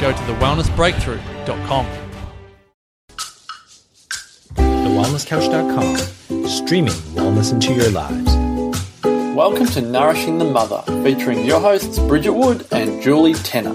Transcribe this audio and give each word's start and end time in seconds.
go 0.00 0.12
to 0.12 0.18
thewellnessbreakthrough.com. 0.18 1.86
TheWellnessCouch.com, 4.56 6.46
streaming 6.46 6.92
wellness 7.14 7.52
into 7.52 7.72
your 7.74 7.90
lives. 7.90 8.34
Welcome 9.34 9.66
to 9.66 9.80
Nourishing 9.80 10.38
the 10.38 10.44
Mother, 10.44 10.82
featuring 11.02 11.44
your 11.44 11.60
hosts 11.60 11.98
Bridget 11.98 12.32
Wood 12.32 12.66
and 12.72 13.02
Julie 13.02 13.34
Tenner. 13.34 13.74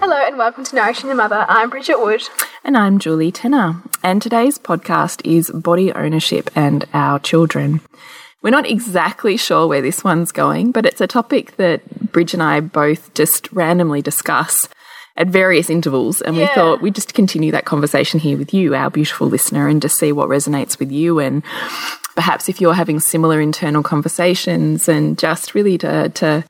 Hello 0.00 0.16
and 0.16 0.38
welcome 0.38 0.64
to 0.64 0.76
Nourishing 0.76 1.08
the 1.08 1.14
Mother. 1.14 1.44
I'm 1.48 1.70
Bridget 1.70 2.00
Wood. 2.00 2.22
And 2.64 2.76
I'm 2.76 2.98
Julie 2.98 3.32
Tenner. 3.32 3.82
And 4.02 4.22
today's 4.22 4.58
podcast 4.58 5.20
is 5.24 5.50
body 5.50 5.92
ownership 5.92 6.50
and 6.54 6.86
our 6.92 7.18
children. 7.18 7.80
We're 8.42 8.50
not 8.50 8.68
exactly 8.68 9.36
sure 9.36 9.66
where 9.66 9.82
this 9.82 10.04
one's 10.04 10.30
going, 10.30 10.70
but 10.72 10.86
it's 10.86 11.00
a 11.00 11.06
topic 11.06 11.56
that 11.56 12.12
Bridge 12.12 12.34
and 12.34 12.42
I 12.42 12.60
both 12.60 13.12
just 13.14 13.50
randomly 13.52 14.00
discuss 14.00 14.68
at 15.16 15.26
various 15.26 15.68
intervals. 15.68 16.22
And 16.22 16.36
Yeah. 16.36 16.42
we 16.42 16.54
thought 16.54 16.80
we'd 16.80 16.94
just 16.94 17.14
continue 17.14 17.50
that 17.50 17.64
conversation 17.64 18.20
here 18.20 18.38
with 18.38 18.54
you, 18.54 18.74
our 18.74 18.90
beautiful 18.90 19.26
listener, 19.26 19.66
and 19.66 19.82
just 19.82 19.98
see 19.98 20.12
what 20.12 20.28
resonates 20.28 20.78
with 20.78 20.92
you. 20.92 21.18
And 21.18 21.42
perhaps 22.14 22.48
if 22.48 22.60
you're 22.60 22.74
having 22.74 23.00
similar 23.00 23.40
internal 23.40 23.82
conversations, 23.82 24.88
and 24.88 25.18
just 25.18 25.54
really 25.54 25.76
to, 25.78 26.08
to 26.10 26.44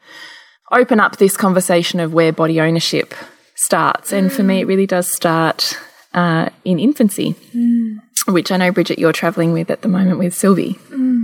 open 0.71 1.01
up 1.01 1.17
this 1.17 1.37
conversation 1.37 2.01
of 2.01 2.12
where 2.12 2.33
body 2.33 2.61
ownership 2.61 3.15
starts. 3.55 4.12
And 4.12 4.31
for 4.31 4.43
me, 4.43 4.61
it 4.61 4.65
mm. 4.67 4.69
really 4.69 4.87
does 4.87 5.11
start 5.12 5.79
uh, 6.15 6.51
in 6.65 6.79
infancy, 6.79 7.35
mm. 7.55 7.97
which 8.29 8.53
I 8.53 8.57
know, 8.59 8.71
Bridget, 8.71 8.99
you're 8.99 9.12
travelling 9.12 9.53
with 9.53 9.71
at 9.71 9.83
the 9.83 9.89
moment 9.89 10.19
with 10.19 10.35
Sylvie. 10.35 10.75
Mm. 10.91 11.18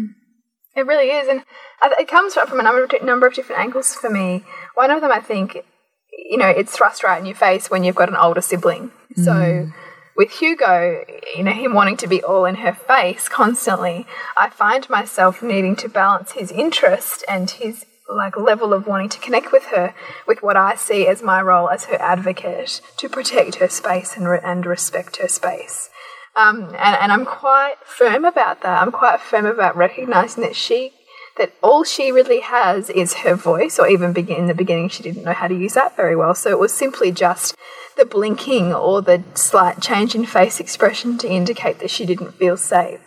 It 0.77 0.87
really 0.87 1.11
is, 1.11 1.29
and 1.29 1.43
it 1.99 2.09
comes 2.09 2.35
from 2.35 2.59
a 2.59 2.63
number 2.63 2.85
of, 2.85 3.03
number 3.03 3.27
of 3.27 3.35
different 3.35 3.61
angles 3.61 3.95
for 3.95 4.11
me. 4.11 4.45
One 4.75 4.91
of 4.91 5.01
them, 5.01 5.13
I 5.13 5.21
think, 5.21 5.59
you 6.13 6.37
know, 6.37 6.49
it's 6.49 6.77
thrust 6.77 7.05
right 7.05 7.19
in 7.19 7.27
your 7.27 7.37
face 7.37 7.71
when 7.71 7.85
you've 7.85 7.95
got 7.95 8.09
an 8.09 8.17
older 8.17 8.41
sibling. 8.41 8.91
So 9.17 9.33
mm. 9.33 9.75
with 10.17 10.33
Hugo, 10.33 11.05
you 11.37 11.45
know, 11.45 11.53
him 11.53 11.75
wanting 11.75 11.97
to 11.99 12.09
be 12.09 12.23
all 12.23 12.45
in 12.45 12.57
her 12.57 12.73
face 12.73 13.29
constantly, 13.29 14.07
I 14.37 14.51
find 14.51 14.89
myself 14.91 15.43
needing 15.43 15.77
to 15.77 15.89
balance 15.89 16.33
his 16.33 16.51
interest 16.51 17.25
and 17.29 17.49
his 17.51 17.87
like 18.09 18.37
level 18.37 18.73
of 18.75 18.87
wanting 18.87 19.09
to 19.09 19.19
connect 19.19 19.53
with 19.53 19.65
her 19.67 19.95
with 20.27 20.43
what 20.43 20.57
I 20.57 20.75
see 20.75 21.07
as 21.07 21.23
my 21.23 21.41
role 21.41 21.71
as 21.71 21.87
her 21.87 22.01
advocate 22.01 22.81
to 22.99 23.09
protect 23.09 23.57
her 23.57 23.69
space 23.69 24.17
and, 24.17 24.29
re- 24.29 24.41
and 24.43 24.67
respect 24.67 25.17
her 25.19 25.29
space. 25.29 25.89
Um, 26.37 26.65
and, 26.65 26.97
and 27.03 27.13
I'm 27.13 27.25
quite 27.25 27.77
firm 27.85 28.25
about 28.25 28.63
that. 28.63 28.83
I'm 28.83 28.91
quite 28.91 29.21
firm 29.21 29.47
about 29.47 29.77
recognizing 29.77 30.43
that 30.43 30.57
she, 30.57 30.93
that 31.39 31.53
all 31.63 31.85
she 31.85 32.11
really 32.11 32.41
has 32.41 32.91
is 32.91 33.15
her 33.15 33.35
voice, 33.35 33.79
or 33.79 33.87
even 33.87 34.13
begin, 34.13 34.39
in 34.39 34.47
the 34.47 34.55
beginning, 34.55 34.89
she 34.89 35.03
didn't 35.03 35.25
know 35.25 35.33
how 35.33 35.47
to 35.47 35.55
use 35.55 35.75
that 35.75 35.97
very 35.97 36.17
well. 36.17 36.35
So 36.35 36.51
it 36.51 36.59
was 36.59 36.75
simply 36.75 37.13
just 37.13 37.55
the 37.97 38.05
blinking 38.05 38.73
or 38.73 39.01
the 39.01 39.23
slight 39.35 39.81
change 39.81 40.17
in 40.17 40.27
face 40.27 40.59
expression 40.59 41.19
to 41.19 41.29
indicate 41.29 41.79
that 41.79 41.91
she 41.91 42.05
didn't 42.05 42.33
feel 42.33 42.57
safe. 42.57 43.01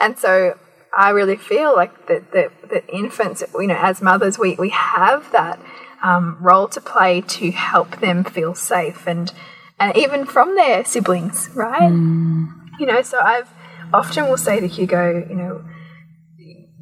And 0.00 0.18
so 0.18 0.58
I 0.96 1.10
really 1.10 1.36
feel 1.36 1.74
like 1.76 2.06
that, 2.06 2.32
that, 2.32 2.70
that 2.70 2.88
infants, 2.88 3.44
you 3.54 3.66
know, 3.66 3.78
as 3.78 4.00
mothers, 4.00 4.38
we, 4.38 4.54
we 4.54 4.70
have 4.70 5.30
that 5.32 5.60
um, 6.02 6.38
role 6.40 6.68
to 6.68 6.80
play 6.80 7.20
to 7.20 7.50
help 7.50 8.00
them 8.00 8.24
feel 8.24 8.54
safe 8.54 9.06
and, 9.06 9.32
and 9.78 9.96
even 9.96 10.24
from 10.24 10.56
their 10.56 10.84
siblings, 10.84 11.50
right? 11.54 11.90
You 12.78 12.86
know, 12.86 13.02
so 13.02 13.18
I've 13.20 13.48
often 13.92 14.28
will 14.28 14.36
say 14.36 14.60
to 14.60 14.66
Hugo, 14.66 15.26
you 15.28 15.34
know, 15.34 15.64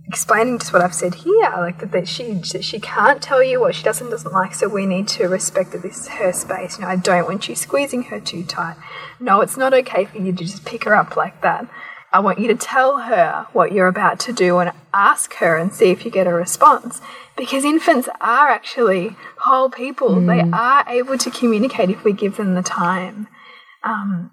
explaining 0.06 0.58
just 0.58 0.72
what 0.72 0.82
I've 0.82 0.94
said 0.94 1.14
here, 1.14 1.52
like 1.56 1.78
that, 1.78 1.92
that 1.92 2.08
she 2.08 2.32
that 2.52 2.64
she 2.64 2.80
can't 2.80 3.22
tell 3.22 3.42
you 3.42 3.60
what 3.60 3.74
she 3.74 3.84
does 3.84 4.00
and 4.00 4.10
doesn't 4.10 4.32
like, 4.32 4.54
so 4.54 4.68
we 4.68 4.86
need 4.86 5.06
to 5.08 5.28
respect 5.28 5.72
that 5.72 5.82
this 5.82 6.00
is 6.00 6.08
her 6.08 6.32
space. 6.32 6.78
You 6.78 6.84
know, 6.84 6.90
I 6.90 6.96
don't 6.96 7.26
want 7.26 7.48
you 7.48 7.54
squeezing 7.54 8.04
her 8.04 8.18
too 8.18 8.44
tight. 8.44 8.76
No, 9.20 9.40
it's 9.40 9.56
not 9.56 9.72
okay 9.72 10.06
for 10.06 10.18
you 10.18 10.32
to 10.32 10.44
just 10.44 10.64
pick 10.64 10.84
her 10.84 10.94
up 10.94 11.16
like 11.16 11.42
that. 11.42 11.68
I 12.12 12.18
want 12.18 12.40
you 12.40 12.48
to 12.48 12.56
tell 12.56 12.98
her 13.02 13.46
what 13.52 13.70
you're 13.70 13.86
about 13.86 14.18
to 14.20 14.32
do 14.32 14.58
and 14.58 14.72
ask 14.92 15.34
her 15.34 15.56
and 15.56 15.72
see 15.72 15.90
if 15.90 16.04
you 16.04 16.10
get 16.10 16.26
a 16.26 16.34
response. 16.34 17.00
Because 17.36 17.64
infants 17.64 18.08
are 18.20 18.48
actually 18.48 19.16
whole 19.38 19.70
people. 19.70 20.20
They 20.20 20.40
are 20.40 20.84
able 20.88 21.16
to 21.18 21.30
communicate 21.30 21.88
if 21.88 22.02
we 22.02 22.12
give 22.12 22.36
them 22.36 22.54
the 22.54 22.62
time 22.62 23.28
um, 23.84 24.32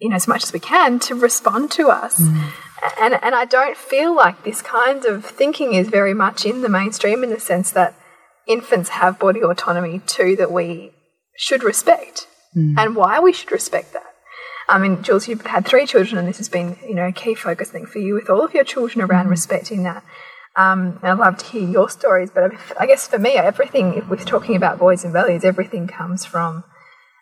you 0.00 0.08
know, 0.08 0.16
as 0.16 0.28
much 0.28 0.44
as 0.44 0.52
we 0.52 0.60
can 0.60 0.98
to 1.00 1.14
respond 1.14 1.70
to 1.72 1.88
us. 1.88 2.20
Mm. 2.20 2.52
And, 3.00 3.14
and 3.22 3.34
I 3.34 3.44
don't 3.44 3.76
feel 3.76 4.14
like 4.14 4.44
this 4.44 4.62
kind 4.62 5.04
of 5.04 5.24
thinking 5.24 5.74
is 5.74 5.88
very 5.88 6.14
much 6.14 6.46
in 6.46 6.62
the 6.62 6.68
mainstream 6.68 7.24
in 7.24 7.30
the 7.30 7.40
sense 7.40 7.72
that 7.72 7.94
infants 8.46 8.90
have 8.90 9.18
body 9.18 9.42
autonomy 9.42 10.00
too 10.06 10.36
that 10.36 10.52
we 10.52 10.92
should 11.36 11.62
respect 11.62 12.26
mm. 12.56 12.74
and 12.78 12.94
why 12.94 13.18
we 13.18 13.32
should 13.32 13.50
respect 13.50 13.92
that. 13.92 14.04
I 14.68 14.78
mean, 14.78 15.02
Jules, 15.02 15.26
you've 15.26 15.46
had 15.46 15.64
three 15.66 15.86
children, 15.86 16.18
and 16.18 16.28
this 16.28 16.36
has 16.36 16.48
been, 16.48 16.76
you 16.86 16.94
know, 16.94 17.06
a 17.06 17.12
key 17.12 17.34
focus 17.34 17.70
thing 17.70 17.86
for 17.86 18.00
you 18.00 18.14
with 18.14 18.28
all 18.28 18.44
of 18.44 18.52
your 18.52 18.64
children 18.64 19.02
around 19.02 19.26
mm. 19.26 19.30
respecting 19.30 19.82
that. 19.84 20.04
Um, 20.56 20.98
I'd 21.02 21.12
love 21.12 21.38
to 21.38 21.44
hear 21.46 21.68
your 21.68 21.88
stories, 21.88 22.30
but 22.30 22.52
I 22.78 22.86
guess 22.86 23.06
for 23.06 23.18
me, 23.18 23.32
everything, 23.32 23.94
if 23.94 24.08
we're 24.08 24.16
talking 24.16 24.56
about 24.56 24.78
boys 24.78 25.04
and 25.04 25.12
values, 25.12 25.44
everything 25.44 25.86
comes 25.86 26.24
from 26.24 26.64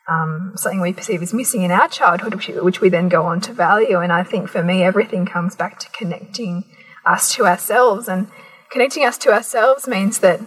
um, 0.09 0.53
something 0.57 0.81
we 0.81 0.93
perceive 0.93 1.23
as 1.23 1.35
missing 1.35 1.63
in 1.63 1.71
our 1.71 1.89
childhood, 1.89 2.35
which, 2.35 2.49
which 2.49 2.81
we 2.81 2.89
then 2.89 3.09
go 3.09 3.25
on 3.25 3.41
to 3.43 3.53
value. 3.53 3.99
And 3.99 4.13
I 4.13 4.23
think 4.23 4.49
for 4.49 4.63
me, 4.63 4.83
everything 4.83 5.27
comes 5.27 5.57
back 5.57 5.79
to 5.81 5.91
connecting 5.91 6.65
us 7.05 7.35
to 7.35 7.47
ourselves. 7.47 8.09
And 8.09 8.29
connecting 8.71 9.05
us 9.05 9.19
to 9.19 9.33
ourselves 9.33 9.87
means 9.89 10.21
that 10.21 10.41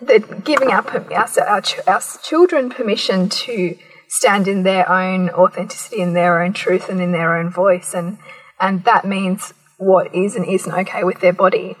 that 0.00 0.44
giving 0.44 0.70
our, 0.72 0.84
our, 1.12 1.60
ch- 1.60 1.86
our 1.86 2.00
children 2.22 2.70
permission 2.70 3.28
to 3.28 3.76
stand 4.08 4.48
in 4.48 4.62
their 4.62 4.90
own 4.90 5.30
authenticity, 5.30 6.00
in 6.00 6.12
their 6.12 6.42
own 6.42 6.52
truth, 6.52 6.88
and 6.88 7.00
in 7.00 7.12
their 7.12 7.36
own 7.36 7.50
voice. 7.50 7.94
And, 7.94 8.18
and 8.60 8.84
that 8.84 9.04
means 9.04 9.54
what 9.78 10.14
is 10.14 10.36
and 10.36 10.46
isn't 10.46 10.72
okay 10.72 11.04
with 11.04 11.20
their 11.20 11.32
body. 11.32 11.76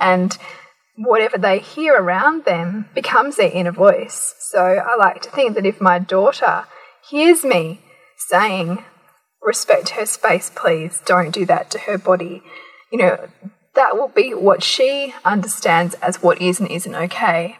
And 0.00 0.36
whatever 1.04 1.38
they 1.38 1.58
hear 1.58 1.94
around 1.94 2.44
them 2.44 2.86
becomes 2.94 3.36
their 3.36 3.50
inner 3.50 3.72
voice. 3.72 4.34
So 4.40 4.60
I 4.62 4.96
like 4.96 5.22
to 5.22 5.30
think 5.30 5.54
that 5.54 5.64
if 5.66 5.80
my 5.80 5.98
daughter 5.98 6.64
hears 7.08 7.44
me 7.44 7.80
saying, 8.28 8.84
respect 9.42 9.90
her 9.90 10.04
space, 10.06 10.50
please, 10.54 11.00
don't 11.06 11.30
do 11.32 11.46
that 11.46 11.70
to 11.70 11.78
her 11.80 11.96
body, 11.96 12.42
you 12.92 12.98
know, 12.98 13.28
that 13.74 13.96
will 13.96 14.08
be 14.08 14.34
what 14.34 14.62
she 14.62 15.14
understands 15.24 15.94
as 15.94 16.22
what 16.22 16.40
is 16.42 16.60
and 16.60 16.70
isn't 16.70 16.94
okay 16.94 17.56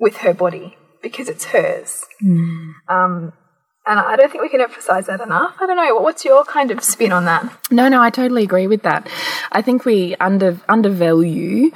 with 0.00 0.18
her 0.18 0.32
body. 0.32 0.76
because 1.02 1.28
it's 1.28 1.44
hers. 1.46 2.04
Um, 2.88 3.32
and 3.86 3.98
I 4.00 4.16
don't 4.16 4.30
think 4.30 4.42
we 4.42 4.48
can 4.48 4.60
emphasize 4.60 5.06
that 5.06 5.20
enough. 5.20 5.54
I 5.60 5.66
don't 5.66 5.76
know. 5.76 5.94
What's 6.00 6.24
your 6.24 6.44
kind 6.44 6.70
of 6.70 6.82
spin 6.82 7.12
on 7.12 7.24
that? 7.26 7.44
No, 7.70 7.88
no, 7.88 8.02
I 8.02 8.10
totally 8.10 8.42
agree 8.42 8.66
with 8.66 8.82
that. 8.82 9.08
I 9.52 9.62
think 9.62 9.84
we 9.84 10.16
under 10.16 10.58
undervalue 10.68 11.70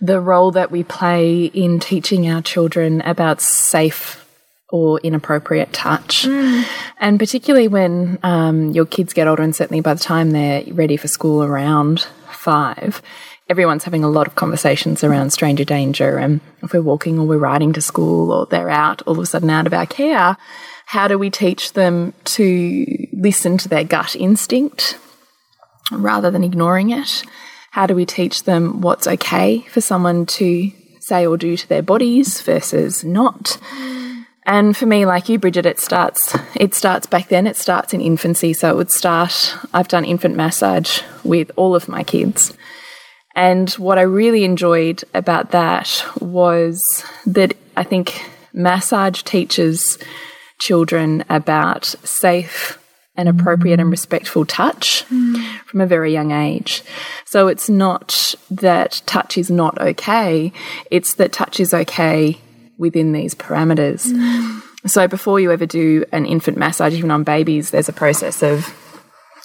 the 0.00 0.20
role 0.20 0.50
that 0.52 0.70
we 0.70 0.84
play 0.84 1.44
in 1.46 1.80
teaching 1.80 2.28
our 2.28 2.42
children 2.42 3.00
about 3.02 3.40
safe 3.40 4.20
or 4.70 4.98
inappropriate 5.00 5.72
touch. 5.72 6.26
And 6.98 7.18
particularly 7.18 7.68
when 7.68 8.18
um, 8.22 8.72
your 8.72 8.86
kids 8.86 9.12
get 9.12 9.28
older, 9.28 9.42
and 9.42 9.54
certainly 9.54 9.80
by 9.80 9.94
the 9.94 10.00
time 10.00 10.32
they're 10.32 10.64
ready 10.72 10.96
for 10.96 11.06
school 11.06 11.44
around 11.44 12.06
five, 12.32 13.00
everyone's 13.48 13.84
having 13.84 14.02
a 14.02 14.08
lot 14.08 14.26
of 14.26 14.34
conversations 14.34 15.04
around 15.04 15.30
stranger 15.30 15.64
danger. 15.64 16.18
And 16.18 16.40
if 16.62 16.72
we're 16.72 16.82
walking 16.82 17.18
or 17.18 17.26
we're 17.26 17.38
riding 17.38 17.72
to 17.74 17.80
school 17.80 18.32
or 18.32 18.46
they're 18.46 18.70
out 18.70 19.02
all 19.02 19.14
of 19.14 19.20
a 19.20 19.26
sudden 19.26 19.50
out 19.50 19.66
of 19.66 19.74
our 19.74 19.86
care, 19.86 20.36
how 20.86 21.08
do 21.08 21.18
we 21.18 21.30
teach 21.30 21.72
them 21.74 22.12
to 22.24 22.86
listen 23.12 23.58
to 23.58 23.68
their 23.68 23.84
gut 23.84 24.16
instinct 24.16 24.98
rather 25.92 26.30
than 26.30 26.44
ignoring 26.44 26.90
it? 26.90 27.22
How 27.74 27.88
do 27.88 27.96
we 27.96 28.06
teach 28.06 28.44
them 28.44 28.82
what's 28.82 29.08
okay 29.08 29.62
for 29.62 29.80
someone 29.80 30.26
to 30.26 30.70
say 31.00 31.26
or 31.26 31.36
do 31.36 31.56
to 31.56 31.68
their 31.68 31.82
bodies 31.82 32.40
versus 32.40 33.02
not? 33.02 33.58
And 34.46 34.76
for 34.76 34.86
me, 34.86 35.06
like 35.06 35.28
you, 35.28 35.40
Bridget, 35.40 35.66
it 35.66 35.80
starts 35.80 36.36
it 36.54 36.72
starts 36.72 37.08
back 37.08 37.30
then, 37.30 37.48
it 37.48 37.56
starts 37.56 37.92
in 37.92 38.00
infancy. 38.00 38.52
So 38.52 38.70
it 38.70 38.76
would 38.76 38.92
start 38.92 39.56
I've 39.74 39.88
done 39.88 40.04
infant 40.04 40.36
massage 40.36 41.02
with 41.24 41.50
all 41.56 41.74
of 41.74 41.88
my 41.88 42.04
kids. 42.04 42.56
And 43.34 43.68
what 43.70 43.98
I 43.98 44.02
really 44.02 44.44
enjoyed 44.44 45.02
about 45.12 45.50
that 45.50 46.04
was 46.20 46.80
that 47.26 47.56
I 47.76 47.82
think 47.82 48.24
massage 48.52 49.22
teaches 49.24 49.98
children 50.60 51.24
about 51.28 51.86
safe 52.04 52.78
and 53.16 53.28
appropriate 53.28 53.80
and 53.80 53.88
mm. 53.88 53.92
respectful 53.92 54.44
touch 54.44 55.04
mm. 55.08 55.53
From 55.74 55.80
a 55.80 55.86
very 55.86 56.12
young 56.12 56.30
age. 56.30 56.84
So 57.24 57.48
it's 57.48 57.68
not 57.68 58.36
that 58.48 59.02
touch 59.06 59.36
is 59.36 59.50
not 59.50 59.76
okay, 59.80 60.52
it's 60.88 61.14
that 61.16 61.32
touch 61.32 61.58
is 61.58 61.74
okay 61.74 62.38
within 62.78 63.10
these 63.10 63.34
parameters. 63.34 64.06
Mm. 64.06 64.62
So 64.86 65.08
before 65.08 65.40
you 65.40 65.50
ever 65.50 65.66
do 65.66 66.04
an 66.12 66.26
infant 66.26 66.58
massage, 66.58 66.94
even 66.94 67.10
on 67.10 67.24
babies, 67.24 67.72
there's 67.72 67.88
a 67.88 67.92
process 67.92 68.40
of, 68.40 68.72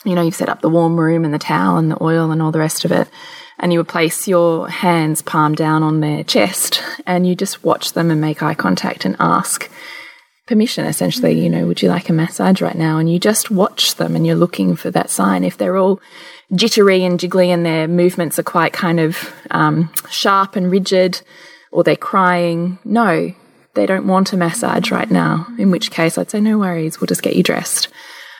you 0.06 0.14
know, 0.14 0.22
you've 0.22 0.36
set 0.36 0.50
up 0.50 0.62
the 0.62 0.70
warm 0.70 1.00
room 1.00 1.26
and 1.26 1.34
the 1.34 1.40
towel 1.40 1.78
and 1.78 1.90
the 1.90 2.04
oil 2.04 2.30
and 2.30 2.44
all 2.44 2.52
the 2.52 2.60
rest 2.60 2.86
of 2.86 2.92
it. 2.92 3.10
And 3.58 3.74
you 3.74 3.80
would 3.80 3.88
place 3.88 4.28
your 4.28 4.70
hands 4.70 5.24
palm 5.24 5.56
down 5.56 5.82
on 5.82 6.00
their 6.00 6.24
chest 6.24 6.84
and 7.08 7.26
you 7.26 7.34
just 7.34 7.64
watch 7.64 7.94
them 7.94 8.12
and 8.12 8.22
make 8.22 8.44
eye 8.44 8.54
contact 8.54 9.04
and 9.04 9.16
ask 9.20 9.68
permission 10.50 10.86
essentially, 10.86 11.40
you 11.40 11.48
know, 11.48 11.68
would 11.68 11.82
you 11.82 11.90
like 11.90 12.10
a 12.10 12.14
massage 12.14 12.60
right 12.60 12.76
now? 12.76 12.98
And 12.98 13.10
you 13.10 13.20
just 13.20 13.52
watch 13.52 13.96
them 13.96 14.16
and 14.16 14.26
you're 14.26 14.36
looking 14.36 14.76
for 14.76 14.90
that 14.90 15.12
sign. 15.12 15.44
If 15.44 15.58
they're 15.58 15.78
all 15.78 16.02
jittery 16.54 17.04
and 17.04 17.20
jiggly 17.20 17.48
and 17.50 17.64
their 17.64 17.88
movements 17.88 18.40
are 18.40 18.44
quite 18.44 18.74
kind 18.74 19.00
of 19.00 19.32
um, 19.52 19.92
sharp 20.10 20.56
and 20.56 20.72
rigid, 20.72 21.22
or 21.72 21.84
they're 21.84 21.96
crying, 21.96 22.80
no, 22.84 23.32
they 23.76 23.86
don't 23.86 24.08
want 24.08 24.34
a 24.34 24.38
massage 24.38 24.90
right 24.92 25.12
now. 25.12 25.46
In 25.60 25.70
which 25.70 25.92
case, 25.92 26.18
I'd 26.18 26.32
say, 26.32 26.42
no 26.42 26.58
worries, 26.58 27.00
we'll 27.00 27.06
just 27.06 27.22
get 27.22 27.36
you 27.36 27.44
dressed. 27.44 27.88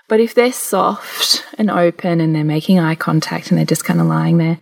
But 0.08 0.20
if 0.20 0.34
they're 0.34 0.52
soft 0.52 1.46
and 1.60 1.70
open 1.70 2.20
and 2.20 2.34
they're 2.34 2.44
making 2.44 2.80
eye 2.80 2.96
contact 2.96 3.52
and 3.52 3.58
they're 3.60 3.66
just 3.66 3.86
kind 3.86 4.02
of 4.02 4.08
lying 4.08 4.40
there, 4.40 4.60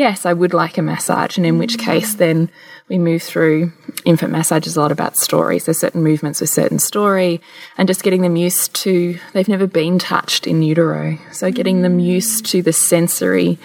yes, 0.00 0.24
I 0.24 0.32
would 0.32 0.54
like 0.54 0.78
a 0.78 0.82
massage. 0.82 1.36
And 1.36 1.44
in 1.44 1.58
which 1.58 1.76
case, 1.78 2.14
then 2.14 2.50
we 2.88 2.96
move 2.98 3.22
through 3.22 3.70
infant 4.06 4.32
massage 4.32 4.66
is 4.66 4.74
a 4.74 4.80
lot 4.80 4.90
about 4.90 5.18
stories. 5.18 5.66
There's 5.66 5.78
certain 5.78 6.02
movements 6.02 6.40
with 6.40 6.48
certain 6.48 6.78
story 6.78 7.42
and 7.76 7.86
just 7.86 8.02
getting 8.02 8.22
them 8.22 8.34
used 8.34 8.74
to, 8.76 9.18
they've 9.34 9.46
never 9.46 9.66
been 9.66 9.98
touched 9.98 10.46
in 10.46 10.62
utero. 10.62 11.18
So 11.32 11.52
getting 11.52 11.82
them 11.82 11.98
used 11.98 12.46
to 12.46 12.62
the 12.62 12.72
sensory, 12.72 13.58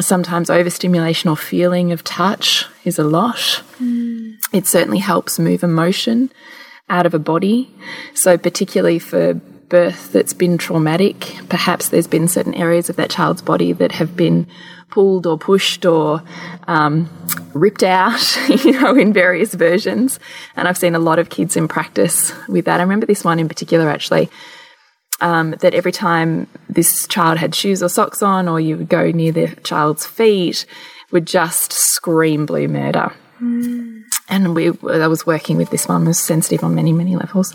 sometimes 0.00 0.50
overstimulation 0.50 1.30
or 1.30 1.36
feeling 1.36 1.92
of 1.92 2.02
touch 2.02 2.66
is 2.84 2.98
a 2.98 3.04
lot. 3.04 3.62
Hmm. 3.78 4.32
It 4.52 4.66
certainly 4.66 4.98
helps 4.98 5.38
move 5.38 5.62
emotion 5.62 6.32
out 6.88 7.06
of 7.06 7.14
a 7.14 7.18
body. 7.20 7.72
So, 8.14 8.36
particularly 8.36 8.98
for 8.98 9.34
birth 9.34 10.12
that's 10.12 10.34
been 10.34 10.58
traumatic, 10.58 11.36
perhaps 11.48 11.88
there's 11.88 12.06
been 12.06 12.28
certain 12.28 12.54
areas 12.54 12.90
of 12.90 12.96
that 12.96 13.10
child's 13.10 13.42
body 13.42 13.72
that 13.72 13.92
have 13.92 14.16
been 14.16 14.46
pulled 14.94 15.26
or 15.26 15.36
pushed 15.36 15.84
or 15.84 16.22
um, 16.68 17.10
ripped 17.52 17.82
out, 17.82 18.38
you 18.64 18.80
know, 18.80 18.94
in 18.94 19.12
various 19.12 19.52
versions. 19.52 20.20
And 20.56 20.68
I've 20.68 20.78
seen 20.78 20.94
a 20.94 21.00
lot 21.00 21.18
of 21.18 21.30
kids 21.30 21.56
in 21.56 21.66
practice 21.66 22.32
with 22.48 22.66
that. 22.66 22.78
I 22.78 22.84
remember 22.84 23.04
this 23.04 23.24
one 23.24 23.40
in 23.40 23.48
particular 23.48 23.90
actually. 23.90 24.30
Um, 25.20 25.52
that 25.60 25.74
every 25.74 25.92
time 25.92 26.48
this 26.68 27.06
child 27.06 27.38
had 27.38 27.54
shoes 27.54 27.84
or 27.84 27.88
socks 27.88 28.20
on, 28.20 28.48
or 28.48 28.58
you 28.58 28.76
would 28.76 28.88
go 28.88 29.12
near 29.12 29.30
the 29.30 29.46
child's 29.62 30.04
feet, 30.04 30.66
would 31.12 31.24
just 31.24 31.72
scream 31.72 32.46
blue 32.46 32.66
murder. 32.66 33.12
And 34.28 34.56
we, 34.56 34.72
I 34.90 35.06
was 35.06 35.24
working 35.24 35.56
with 35.56 35.70
this 35.70 35.86
one, 35.86 36.04
was 36.04 36.18
sensitive 36.18 36.64
on 36.64 36.74
many, 36.74 36.92
many 36.92 37.14
levels. 37.14 37.54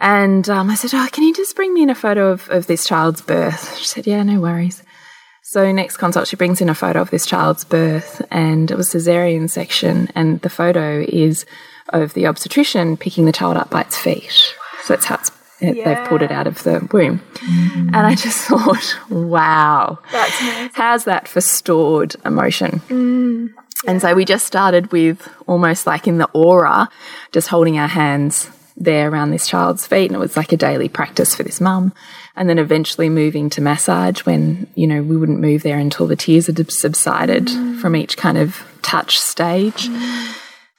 And 0.00 0.50
um, 0.50 0.70
I 0.70 0.74
said, 0.74 0.90
Oh, 0.92 1.08
can 1.12 1.22
you 1.22 1.32
just 1.32 1.54
bring 1.54 1.72
me 1.72 1.84
in 1.84 1.90
a 1.90 1.94
photo 1.94 2.32
of, 2.32 2.50
of 2.50 2.66
this 2.66 2.84
child's 2.84 3.22
birth? 3.22 3.78
She 3.78 3.86
said, 3.86 4.06
Yeah, 4.06 4.24
no 4.24 4.40
worries. 4.40 4.82
So, 5.52 5.70
next 5.70 5.98
consult, 5.98 6.28
she 6.28 6.36
brings 6.36 6.62
in 6.62 6.70
a 6.70 6.74
photo 6.74 7.02
of 7.02 7.10
this 7.10 7.26
child's 7.26 7.62
birth, 7.62 8.22
and 8.30 8.70
it 8.70 8.74
was 8.78 8.88
cesarean 8.88 9.50
section. 9.50 10.08
And 10.14 10.40
the 10.40 10.48
photo 10.48 11.04
is 11.06 11.44
of 11.90 12.14
the 12.14 12.26
obstetrician 12.26 12.96
picking 12.96 13.26
the 13.26 13.32
child 13.32 13.58
up 13.58 13.68
by 13.68 13.82
its 13.82 13.98
feet. 13.98 14.54
So, 14.84 14.94
that's 14.94 15.04
how 15.04 15.16
it's, 15.16 15.30
it, 15.60 15.84
they've 15.84 16.08
pulled 16.08 16.22
it 16.22 16.30
out 16.30 16.46
of 16.46 16.62
the 16.62 16.88
womb. 16.90 17.20
And 17.42 17.94
I 17.94 18.14
just 18.14 18.38
thought, 18.48 18.96
wow, 19.10 19.98
That's 20.10 20.74
how's 20.74 21.04
that 21.04 21.28
for 21.28 21.42
stored 21.42 22.16
emotion? 22.24 22.80
Mm, 22.88 23.52
and 23.86 24.00
so 24.00 24.14
we 24.14 24.24
just 24.24 24.46
started 24.46 24.90
with 24.90 25.28
almost 25.46 25.86
like 25.86 26.08
in 26.08 26.16
the 26.16 26.30
aura, 26.32 26.88
just 27.30 27.48
holding 27.48 27.78
our 27.78 27.88
hands 27.88 28.50
there 28.78 29.10
around 29.10 29.32
this 29.32 29.46
child's 29.46 29.86
feet. 29.86 30.06
And 30.06 30.16
it 30.16 30.18
was 30.18 30.34
like 30.34 30.52
a 30.52 30.56
daily 30.56 30.88
practice 30.88 31.34
for 31.34 31.42
this 31.42 31.60
mum. 31.60 31.92
And 32.34 32.48
then 32.48 32.58
eventually 32.58 33.08
moving 33.08 33.50
to 33.50 33.60
massage 33.60 34.20
when, 34.20 34.66
you 34.74 34.86
know, 34.86 35.02
we 35.02 35.16
wouldn't 35.16 35.40
move 35.40 35.62
there 35.62 35.78
until 35.78 36.06
the 36.06 36.16
tears 36.16 36.46
had 36.46 36.70
subsided 36.70 37.46
mm. 37.46 37.78
from 37.80 37.94
each 37.94 38.16
kind 38.16 38.38
of 38.38 38.64
touch 38.80 39.18
stage. 39.18 39.88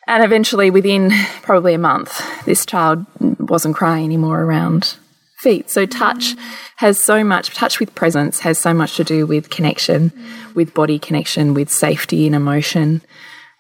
And 0.07 0.23
eventually, 0.23 0.69
within 0.69 1.11
probably 1.43 1.73
a 1.73 1.79
month, 1.79 2.21
this 2.45 2.65
child 2.65 3.05
wasn't 3.39 3.75
crying 3.75 4.05
anymore 4.05 4.41
around 4.41 4.97
feet. 5.37 5.69
So, 5.69 5.85
touch 5.85 6.35
has 6.77 6.99
so 6.99 7.23
much, 7.23 7.51
touch 7.51 7.79
with 7.79 7.95
presence 7.95 8.39
has 8.39 8.57
so 8.57 8.73
much 8.73 8.97
to 8.97 9.03
do 9.03 9.25
with 9.25 9.49
connection, 9.49 10.11
with 10.55 10.73
body 10.73 10.99
connection, 10.99 11.53
with 11.53 11.69
safety 11.69 12.25
and 12.25 12.35
emotion. 12.35 13.01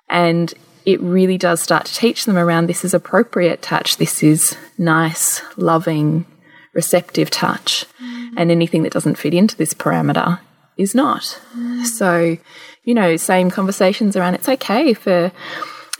And 0.09 0.53
it 0.85 0.99
really 1.01 1.37
does 1.37 1.61
start 1.61 1.85
to 1.85 1.95
teach 1.95 2.25
them 2.25 2.37
around 2.37 2.67
this 2.67 2.83
is 2.83 2.93
appropriate 2.93 3.61
touch, 3.61 3.97
this 3.97 4.21
is 4.21 4.57
nice, 4.77 5.41
loving, 5.55 6.25
receptive 6.73 7.29
touch. 7.29 7.85
And 8.37 8.51
anything 8.51 8.83
that 8.83 8.93
doesn't 8.93 9.15
fit 9.15 9.33
into 9.33 9.55
this 9.55 9.73
parameter 9.73 10.39
is 10.77 10.95
not. 10.95 11.39
So, 11.85 12.37
you 12.83 12.93
know, 12.93 13.15
same 13.17 13.51
conversations 13.51 14.15
around 14.15 14.35
it's 14.35 14.49
okay 14.49 14.93
for 14.93 15.31